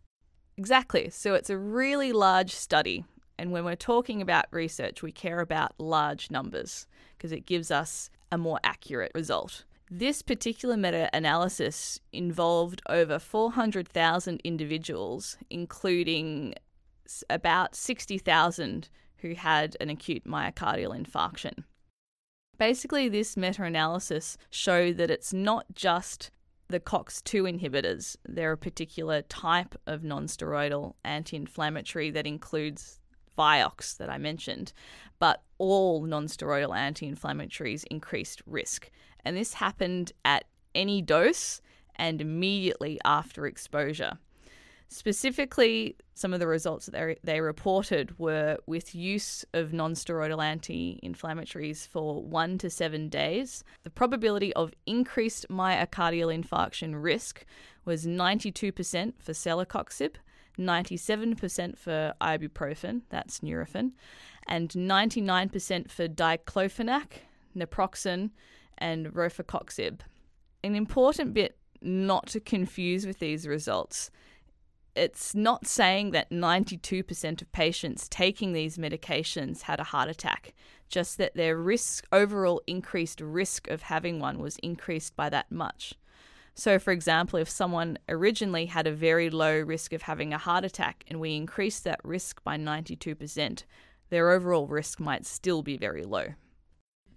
Exactly. 0.58 1.08
So 1.08 1.32
it's 1.32 1.48
a 1.48 1.56
really 1.56 2.12
large 2.12 2.52
study. 2.52 3.06
And 3.38 3.50
when 3.50 3.64
we're 3.64 3.74
talking 3.74 4.20
about 4.20 4.44
research, 4.50 5.02
we 5.02 5.10
care 5.10 5.40
about 5.40 5.72
large 5.78 6.30
numbers 6.30 6.86
because 7.16 7.32
it 7.32 7.46
gives 7.46 7.70
us 7.70 8.10
a 8.30 8.36
more 8.36 8.60
accurate 8.62 9.12
result. 9.14 9.64
This 9.90 10.22
particular 10.22 10.76
meta 10.76 11.08
analysis 11.12 12.00
involved 12.12 12.82
over 12.88 13.18
400,000 13.18 14.40
individuals, 14.44 15.38
including 15.50 16.54
about 17.30 17.74
60,000 17.74 18.88
who 19.18 19.34
had 19.34 19.76
an 19.80 19.90
acute 19.90 20.24
myocardial 20.24 20.96
infarction. 20.96 21.64
Basically, 22.58 23.08
this 23.08 23.36
meta 23.36 23.64
analysis 23.64 24.36
showed 24.50 24.96
that 24.98 25.10
it's 25.10 25.32
not 25.32 25.66
just 25.74 26.30
the 26.68 26.80
COX2 26.80 27.60
inhibitors, 27.60 28.16
they're 28.26 28.52
a 28.52 28.58
particular 28.58 29.22
type 29.22 29.74
of 29.86 30.02
non-steroidal 30.02 30.94
anti 31.04 31.36
inflammatory 31.36 32.10
that 32.10 32.26
includes 32.26 33.00
Vioxx 33.36 33.96
that 33.96 34.10
I 34.10 34.18
mentioned, 34.18 34.72
but 35.18 35.42
all 35.58 36.02
non-steroidal 36.02 36.76
anti 36.76 37.10
inflammatories 37.10 37.84
increased 37.90 38.42
risk. 38.46 38.90
And 39.24 39.36
this 39.36 39.54
happened 39.54 40.12
at 40.24 40.44
any 40.74 41.02
dose 41.02 41.60
and 41.96 42.20
immediately 42.20 42.98
after 43.04 43.46
exposure. 43.46 44.18
Specifically, 44.94 45.96
some 46.14 46.32
of 46.32 46.38
the 46.38 46.46
results 46.46 46.86
that 46.86 47.18
they, 47.24 47.40
reported 47.40 48.16
were 48.16 48.58
with 48.66 48.94
use 48.94 49.44
of 49.52 49.72
nonsteroidal 49.72 50.40
anti 50.40 51.00
inflammatories 51.02 51.88
for 51.88 52.22
one 52.22 52.58
to 52.58 52.70
seven 52.70 53.08
days. 53.08 53.64
The 53.82 53.90
probability 53.90 54.52
of 54.52 54.72
increased 54.86 55.46
myocardial 55.50 56.32
infarction 56.32 57.02
risk 57.02 57.44
was 57.84 58.06
92% 58.06 59.14
for 59.18 59.32
celecoxib, 59.32 60.14
97% 60.60 61.76
for 61.76 62.14
ibuprofen, 62.20 63.02
that's 63.08 63.40
Nurofen, 63.40 63.90
and 64.46 64.70
99% 64.70 65.90
for 65.90 66.06
diclofenac, 66.06 67.06
naproxen, 67.56 68.30
and 68.78 69.08
rofecoxib. 69.08 70.02
An 70.62 70.76
important 70.76 71.34
bit 71.34 71.58
not 71.82 72.28
to 72.28 72.38
confuse 72.38 73.04
with 73.04 73.18
these 73.18 73.48
results 73.48 74.12
it's 74.94 75.34
not 75.34 75.66
saying 75.66 76.12
that 76.12 76.30
92% 76.30 77.42
of 77.42 77.52
patients 77.52 78.08
taking 78.08 78.52
these 78.52 78.78
medications 78.78 79.62
had 79.62 79.80
a 79.80 79.84
heart 79.84 80.08
attack, 80.08 80.54
just 80.88 81.18
that 81.18 81.34
their 81.34 81.56
risk, 81.56 82.06
overall 82.12 82.62
increased 82.66 83.20
risk 83.20 83.68
of 83.68 83.82
having 83.82 84.20
one 84.20 84.38
was 84.38 84.56
increased 84.58 85.16
by 85.16 85.28
that 85.28 85.50
much. 85.50 85.94
So, 86.54 86.78
for 86.78 86.92
example, 86.92 87.40
if 87.40 87.50
someone 87.50 87.98
originally 88.08 88.66
had 88.66 88.86
a 88.86 88.92
very 88.92 89.28
low 89.28 89.58
risk 89.58 89.92
of 89.92 90.02
having 90.02 90.32
a 90.32 90.38
heart 90.38 90.64
attack 90.64 91.04
and 91.08 91.20
we 91.20 91.34
increase 91.34 91.80
that 91.80 92.00
risk 92.04 92.44
by 92.44 92.56
92%, 92.56 93.64
their 94.10 94.30
overall 94.30 94.68
risk 94.68 95.00
might 95.00 95.26
still 95.26 95.62
be 95.62 95.76
very 95.76 96.04
low. 96.04 96.34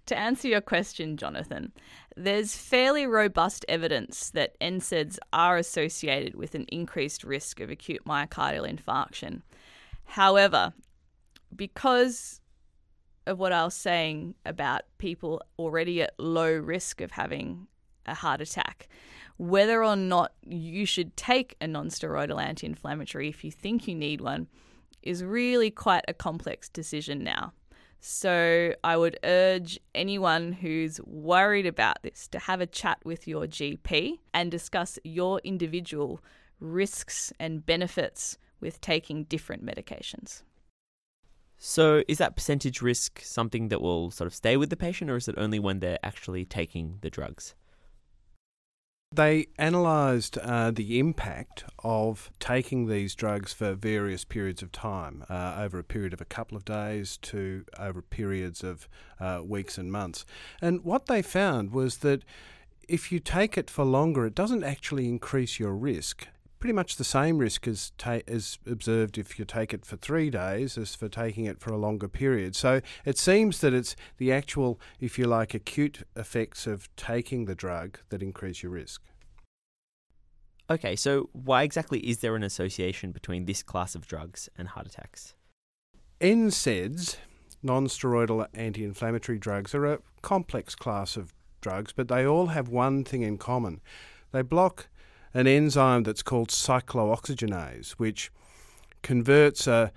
To 0.08 0.18
answer 0.18 0.48
your 0.48 0.62
question, 0.62 1.18
Jonathan, 1.18 1.70
there's 2.16 2.56
fairly 2.56 3.06
robust 3.06 3.66
evidence 3.68 4.30
that 4.30 4.58
NSAIDs 4.58 5.18
are 5.34 5.58
associated 5.58 6.34
with 6.34 6.54
an 6.54 6.64
increased 6.68 7.24
risk 7.24 7.60
of 7.60 7.68
acute 7.68 8.06
myocardial 8.06 8.66
infarction. 8.66 9.42
However, 10.06 10.72
because 11.54 12.40
of 13.26 13.38
what 13.38 13.52
I 13.52 13.64
was 13.64 13.74
saying 13.74 14.34
about 14.46 14.84
people 14.96 15.42
already 15.58 16.00
at 16.00 16.18
low 16.18 16.54
risk 16.54 17.02
of 17.02 17.10
having 17.10 17.66
a 18.06 18.14
heart 18.14 18.40
attack, 18.40 18.88
whether 19.36 19.84
or 19.84 19.94
not 19.94 20.32
you 20.42 20.86
should 20.86 21.18
take 21.18 21.54
a 21.60 21.66
nonsteroidal 21.66 22.42
anti 22.42 22.66
inflammatory 22.66 23.28
if 23.28 23.44
you 23.44 23.50
think 23.50 23.86
you 23.86 23.94
need 23.94 24.22
one 24.22 24.46
is 25.02 25.22
really 25.22 25.70
quite 25.70 26.06
a 26.08 26.14
complex 26.14 26.70
decision 26.70 27.22
now. 27.22 27.52
So 28.00 28.74
I 28.84 28.96
would 28.96 29.18
urge 29.24 29.78
anyone 29.94 30.52
who's 30.52 31.00
worried 31.02 31.66
about 31.66 32.02
this 32.02 32.28
to 32.28 32.38
have 32.38 32.60
a 32.60 32.66
chat 32.66 32.98
with 33.04 33.26
your 33.26 33.46
GP 33.46 34.18
and 34.32 34.50
discuss 34.50 34.98
your 35.02 35.40
individual 35.42 36.20
risks 36.60 37.32
and 37.38 37.64
benefits 37.64 38.38
with 38.60 38.80
taking 38.80 39.24
different 39.24 39.64
medications. 39.64 40.42
So, 41.60 42.04
is 42.06 42.18
that 42.18 42.36
percentage 42.36 42.82
risk 42.82 43.20
something 43.20 43.68
that 43.68 43.80
will 43.80 44.12
sort 44.12 44.28
of 44.28 44.34
stay 44.34 44.56
with 44.56 44.70
the 44.70 44.76
patient, 44.76 45.10
or 45.10 45.16
is 45.16 45.26
it 45.26 45.34
only 45.36 45.58
when 45.58 45.80
they're 45.80 45.98
actually 46.04 46.44
taking 46.44 46.98
the 47.00 47.10
drugs? 47.10 47.56
They 49.10 49.46
analysed 49.58 50.36
uh, 50.36 50.70
the 50.70 50.98
impact 50.98 51.64
of 51.82 52.30
taking 52.38 52.86
these 52.86 53.14
drugs 53.14 53.54
for 53.54 53.72
various 53.72 54.24
periods 54.24 54.62
of 54.62 54.70
time, 54.70 55.24
uh, 55.30 55.56
over 55.58 55.78
a 55.78 55.84
period 55.84 56.12
of 56.12 56.20
a 56.20 56.26
couple 56.26 56.56
of 56.56 56.64
days 56.64 57.16
to 57.22 57.64
over 57.78 58.02
periods 58.02 58.62
of 58.62 58.86
uh, 59.18 59.40
weeks 59.44 59.78
and 59.78 59.90
months. 59.90 60.26
And 60.60 60.84
what 60.84 61.06
they 61.06 61.22
found 61.22 61.72
was 61.72 61.98
that 61.98 62.22
if 62.86 63.10
you 63.10 63.18
take 63.18 63.56
it 63.56 63.70
for 63.70 63.84
longer, 63.84 64.26
it 64.26 64.34
doesn't 64.34 64.64
actually 64.64 65.08
increase 65.08 65.58
your 65.58 65.74
risk. 65.74 66.28
Pretty 66.58 66.72
much 66.72 66.96
the 66.96 67.04
same 67.04 67.38
risk 67.38 67.68
as, 67.68 67.92
ta- 67.98 68.20
as 68.26 68.58
observed 68.66 69.16
if 69.16 69.38
you 69.38 69.44
take 69.44 69.72
it 69.72 69.86
for 69.86 69.96
three 69.96 70.28
days 70.28 70.76
as 70.76 70.94
for 70.94 71.08
taking 71.08 71.44
it 71.44 71.60
for 71.60 71.72
a 71.72 71.76
longer 71.76 72.08
period. 72.08 72.56
So 72.56 72.80
it 73.04 73.16
seems 73.16 73.60
that 73.60 73.72
it's 73.72 73.94
the 74.16 74.32
actual, 74.32 74.80
if 74.98 75.18
you 75.18 75.26
like, 75.26 75.54
acute 75.54 76.02
effects 76.16 76.66
of 76.66 76.88
taking 76.96 77.44
the 77.44 77.54
drug 77.54 78.00
that 78.08 78.22
increase 78.22 78.62
your 78.62 78.72
risk. 78.72 79.02
Okay, 80.70 80.96
so 80.96 81.30
why 81.32 81.62
exactly 81.62 82.00
is 82.00 82.18
there 82.18 82.36
an 82.36 82.42
association 82.42 83.12
between 83.12 83.46
this 83.46 83.62
class 83.62 83.94
of 83.94 84.06
drugs 84.06 84.50
and 84.58 84.68
heart 84.68 84.86
attacks? 84.86 85.34
NSAIDs, 86.20 87.16
non 87.62 87.86
steroidal 87.86 88.46
anti 88.52 88.84
inflammatory 88.84 89.38
drugs, 89.38 89.74
are 89.74 89.86
a 89.86 89.98
complex 90.20 90.74
class 90.74 91.16
of 91.16 91.32
drugs, 91.60 91.92
but 91.92 92.08
they 92.08 92.26
all 92.26 92.48
have 92.48 92.68
one 92.68 93.02
thing 93.04 93.22
in 93.22 93.38
common. 93.38 93.80
They 94.32 94.42
block 94.42 94.88
an 95.34 95.46
enzyme 95.46 96.02
that's 96.02 96.22
called 96.22 96.48
cyclooxygenase, 96.48 97.92
which 97.92 98.30
converts 99.02 99.66
a, 99.66 99.92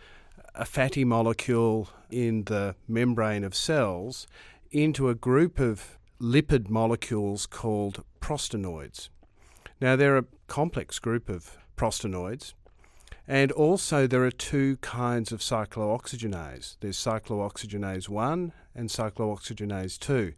a 0.56 0.66
fatty 0.66 1.04
molecule 1.04 1.90
in 2.10 2.44
the 2.44 2.76
membrane 2.88 3.44
of 3.44 3.56
cells 3.56 4.28
into 4.72 5.10
a 5.10 5.16
group 5.16 5.60
of 5.60 5.98
lipid 6.20 6.70
molecules 6.70 7.46
called 7.46 8.04
prostanoids. 8.20 9.10
Now, 9.80 9.96
they're 9.96 10.18
a 10.18 10.26
complex 10.48 11.00
group 11.00 11.30
of 11.30 11.58
prostanoids, 11.76 12.54
and 13.28 13.52
also 13.52 14.08
there 14.08 14.24
are 14.26 14.32
two 14.32 14.78
kinds 14.78 15.32
of 15.32 15.40
cyclooxygenase. 15.40 16.78
There's 16.80 16.98
cyclooxygenase 16.98 18.10
1 18.10 18.54
and 18.76 18.90
cyclooxygenase 18.90 19.98
2. 20.00 20.34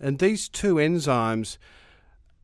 And 0.00 0.18
these 0.18 0.48
two 0.48 0.76
enzymes 0.76 1.58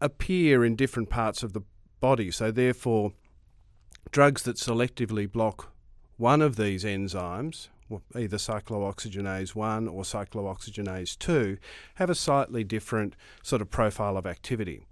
appear 0.01 0.65
in 0.65 0.77
different 0.77 1.09
parts 1.09 1.43
of 1.43 1.53
the 1.53 1.63
body, 2.07 2.31
so 2.31 2.53
therefore, 2.53 3.13
drugs 4.13 4.45
that 4.45 4.57
selectively 4.57 5.27
block 5.31 5.73
one 6.19 6.41
of 6.41 6.55
these 6.55 6.85
enzymes, 6.85 7.67
either 8.15 8.37
cyclooxygenase 8.37 9.57
1 9.57 9.89
or 9.89 10.05
cyclooxygenase 10.05 11.19
2, 11.19 11.59
have 11.97 12.09
a 12.09 12.15
slightly 12.15 12.63
different 12.63 13.17
sort 13.43 13.61
of 13.61 13.71
profile 13.71 14.17
of 14.17 14.25
activity. 14.25 14.87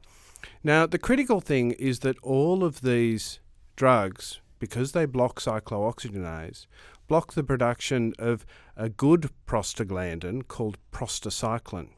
Now, 0.65 0.87
the 0.87 0.99
critical 0.99 1.41
thing 1.41 1.71
is 1.91 2.01
that 2.01 2.19
all 2.19 2.65
of 2.65 2.81
these 2.81 3.39
drugs, 3.77 4.41
because 4.59 4.91
they 4.91 5.07
block 5.07 5.41
cyclooxygenase, 5.41 6.67
block 7.07 7.35
the 7.35 7.45
production 7.45 8.13
of 8.19 8.45
a 8.77 8.89
good 8.89 9.31
prostaglandin 9.47 10.49
called 10.49 10.79
prostacyclin. 10.91 11.91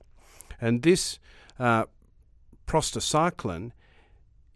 And 0.61 0.83
this 0.83 1.19
uh, 1.59 1.87
prostacyclin 2.67 3.73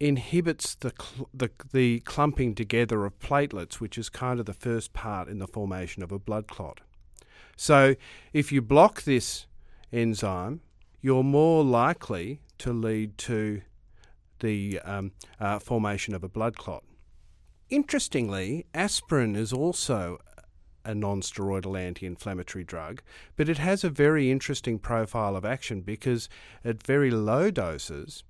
inhibits 0.01 0.73
the, 0.73 0.91
cl- 0.99 1.29
the, 1.31 1.51
the 1.73 1.99
clumping 1.99 2.55
together 2.55 3.05
of 3.05 3.19
platelets, 3.19 3.75
which 3.75 3.99
is 3.99 4.09
kind 4.09 4.39
of 4.39 4.47
the 4.47 4.53
first 4.53 4.93
part 4.93 5.27
in 5.27 5.37
the 5.37 5.47
formation 5.47 6.01
of 6.01 6.11
a 6.11 6.17
blood 6.17 6.47
clot. 6.47 6.81
So, 7.55 7.95
if 8.33 8.51
you 8.51 8.63
block 8.63 9.03
this 9.03 9.45
enzyme, 9.93 10.61
you're 11.01 11.23
more 11.23 11.63
likely 11.63 12.41
to 12.57 12.73
lead 12.73 13.17
to 13.19 13.61
the 14.39 14.79
um, 14.79 15.11
uh, 15.39 15.59
formation 15.59 16.15
of 16.15 16.23
a 16.23 16.29
blood 16.29 16.57
clot. 16.57 16.83
Interestingly, 17.69 18.65
aspirin 18.73 19.35
is 19.35 19.53
also 19.53 20.17
a 20.83 20.95
non 20.95 21.21
steroidal 21.21 21.79
anti 21.79 22.07
inflammatory 22.07 22.63
drug, 22.63 23.03
but 23.35 23.47
it 23.47 23.59
has 23.59 23.83
a 23.83 23.89
very 23.89 24.31
interesting 24.31 24.79
profile 24.79 25.35
of 25.35 25.45
action 25.45 25.81
because 25.81 26.27
at 26.65 26.81
very 26.81 27.11
low 27.11 27.51
doses, 27.51 28.23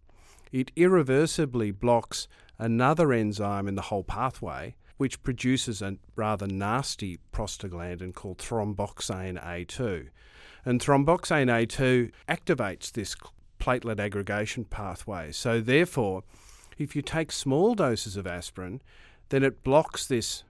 it 0.52 0.72
irreversibly 0.76 1.72
blocks 1.72 2.28
another 2.58 3.12
enzyme 3.12 3.68
in 3.68 3.76
the 3.76 3.84
whole 3.84 4.04
pathway, 4.04 4.76
which 4.98 5.24
produces 5.24 5.82
a 5.82 5.98
rather 6.16 6.48
nasty 6.48 7.20
prostaglandin 7.34 8.14
called 8.14 8.38
thromboxane 8.38 9.44
A2. 9.44 10.10
And 10.64 10.80
thromboxane 10.80 11.48
A2 11.48 12.12
activates 12.30 12.92
this 12.92 13.16
platelet 13.60 14.00
aggregation 14.00 14.66
pathway. 14.66 15.32
So, 15.32 15.60
therefore, 15.60 16.24
if 16.78 16.96
you 16.96 17.02
take 17.02 17.32
small 17.32 17.74
doses 17.74 18.16
of 18.16 18.28
aspirin, 18.28 18.82
then 19.30 19.44
it 19.44 19.64
blocks 19.64 20.06
this 20.06 20.44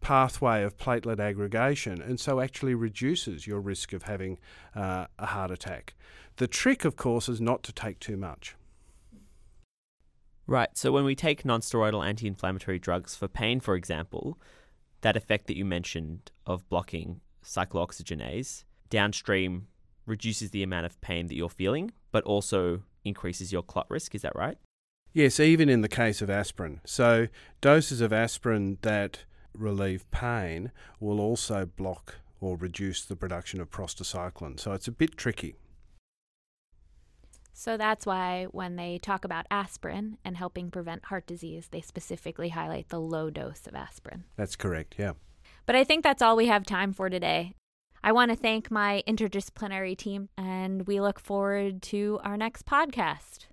pathway 0.00 0.62
of 0.62 0.76
platelet 0.76 1.20
aggregation 1.20 2.00
and 2.00 2.18
so 2.18 2.40
actually 2.40 2.74
reduces 2.74 3.46
your 3.46 3.60
risk 3.60 3.92
of 3.92 4.04
having 4.04 4.38
uh, 4.74 5.06
a 5.18 5.26
heart 5.26 5.50
attack. 5.50 5.94
The 6.36 6.46
trick, 6.46 6.84
of 6.84 6.96
course, 6.96 7.28
is 7.28 7.40
not 7.40 7.62
to 7.64 7.72
take 7.72 8.00
too 8.00 8.16
much. 8.16 8.56
Right, 10.50 10.76
so 10.76 10.90
when 10.90 11.04
we 11.04 11.14
take 11.14 11.44
nonsteroidal 11.44 12.04
anti 12.04 12.26
inflammatory 12.26 12.80
drugs 12.80 13.14
for 13.14 13.28
pain, 13.28 13.60
for 13.60 13.76
example, 13.76 14.36
that 15.00 15.16
effect 15.16 15.46
that 15.46 15.56
you 15.56 15.64
mentioned 15.64 16.32
of 16.44 16.68
blocking 16.68 17.20
cyclooxygenase 17.44 18.64
downstream 18.88 19.68
reduces 20.06 20.50
the 20.50 20.64
amount 20.64 20.86
of 20.86 21.00
pain 21.00 21.28
that 21.28 21.36
you're 21.36 21.48
feeling, 21.48 21.92
but 22.10 22.24
also 22.24 22.82
increases 23.04 23.52
your 23.52 23.62
clot 23.62 23.86
risk. 23.88 24.12
Is 24.16 24.22
that 24.22 24.34
right? 24.34 24.58
Yes, 25.12 25.38
even 25.38 25.68
in 25.68 25.82
the 25.82 25.88
case 25.88 26.20
of 26.20 26.28
aspirin. 26.28 26.80
So, 26.84 27.28
doses 27.60 28.00
of 28.00 28.12
aspirin 28.12 28.78
that 28.82 29.20
relieve 29.54 30.10
pain 30.10 30.72
will 30.98 31.20
also 31.20 31.64
block 31.64 32.16
or 32.40 32.56
reduce 32.56 33.04
the 33.04 33.14
production 33.14 33.60
of 33.60 33.70
prostacyclin. 33.70 34.58
So, 34.58 34.72
it's 34.72 34.88
a 34.88 34.92
bit 34.92 35.16
tricky. 35.16 35.54
So 37.60 37.76
that's 37.76 38.06
why 38.06 38.46
when 38.52 38.76
they 38.76 38.96
talk 38.96 39.22
about 39.22 39.44
aspirin 39.50 40.16
and 40.24 40.34
helping 40.34 40.70
prevent 40.70 41.04
heart 41.04 41.26
disease, 41.26 41.68
they 41.70 41.82
specifically 41.82 42.48
highlight 42.48 42.88
the 42.88 42.98
low 42.98 43.28
dose 43.28 43.66
of 43.66 43.74
aspirin. 43.74 44.24
That's 44.34 44.56
correct, 44.56 44.94
yeah. 44.96 45.12
But 45.66 45.76
I 45.76 45.84
think 45.84 46.02
that's 46.02 46.22
all 46.22 46.36
we 46.36 46.46
have 46.46 46.64
time 46.64 46.94
for 46.94 47.10
today. 47.10 47.52
I 48.02 48.12
want 48.12 48.30
to 48.30 48.36
thank 48.36 48.70
my 48.70 49.02
interdisciplinary 49.06 49.94
team, 49.94 50.30
and 50.38 50.86
we 50.86 51.02
look 51.02 51.20
forward 51.20 51.82
to 51.82 52.18
our 52.24 52.38
next 52.38 52.64
podcast. 52.64 53.44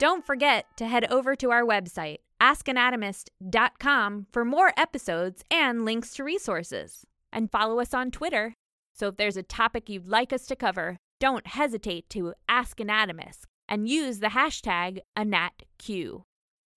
Don't 0.00 0.26
forget 0.26 0.66
to 0.78 0.88
head 0.88 1.04
over 1.12 1.36
to 1.36 1.52
our 1.52 1.62
website, 1.62 2.18
askanatomist.com, 2.40 4.26
for 4.32 4.44
more 4.44 4.72
episodes 4.76 5.44
and 5.48 5.84
links 5.84 6.12
to 6.14 6.24
resources. 6.24 7.06
And 7.32 7.52
follow 7.52 7.78
us 7.78 7.94
on 7.94 8.10
Twitter. 8.10 8.56
So 8.92 9.06
if 9.06 9.16
there's 9.16 9.36
a 9.36 9.44
topic 9.44 9.88
you'd 9.88 10.08
like 10.08 10.32
us 10.32 10.46
to 10.46 10.56
cover, 10.56 10.98
don't 11.22 11.46
hesitate 11.46 12.10
to 12.10 12.34
ask 12.48 12.80
Anatomist 12.80 13.46
and 13.68 13.88
use 13.88 14.18
the 14.18 14.30
hashtag 14.30 14.98
AnatQ. 15.16 16.24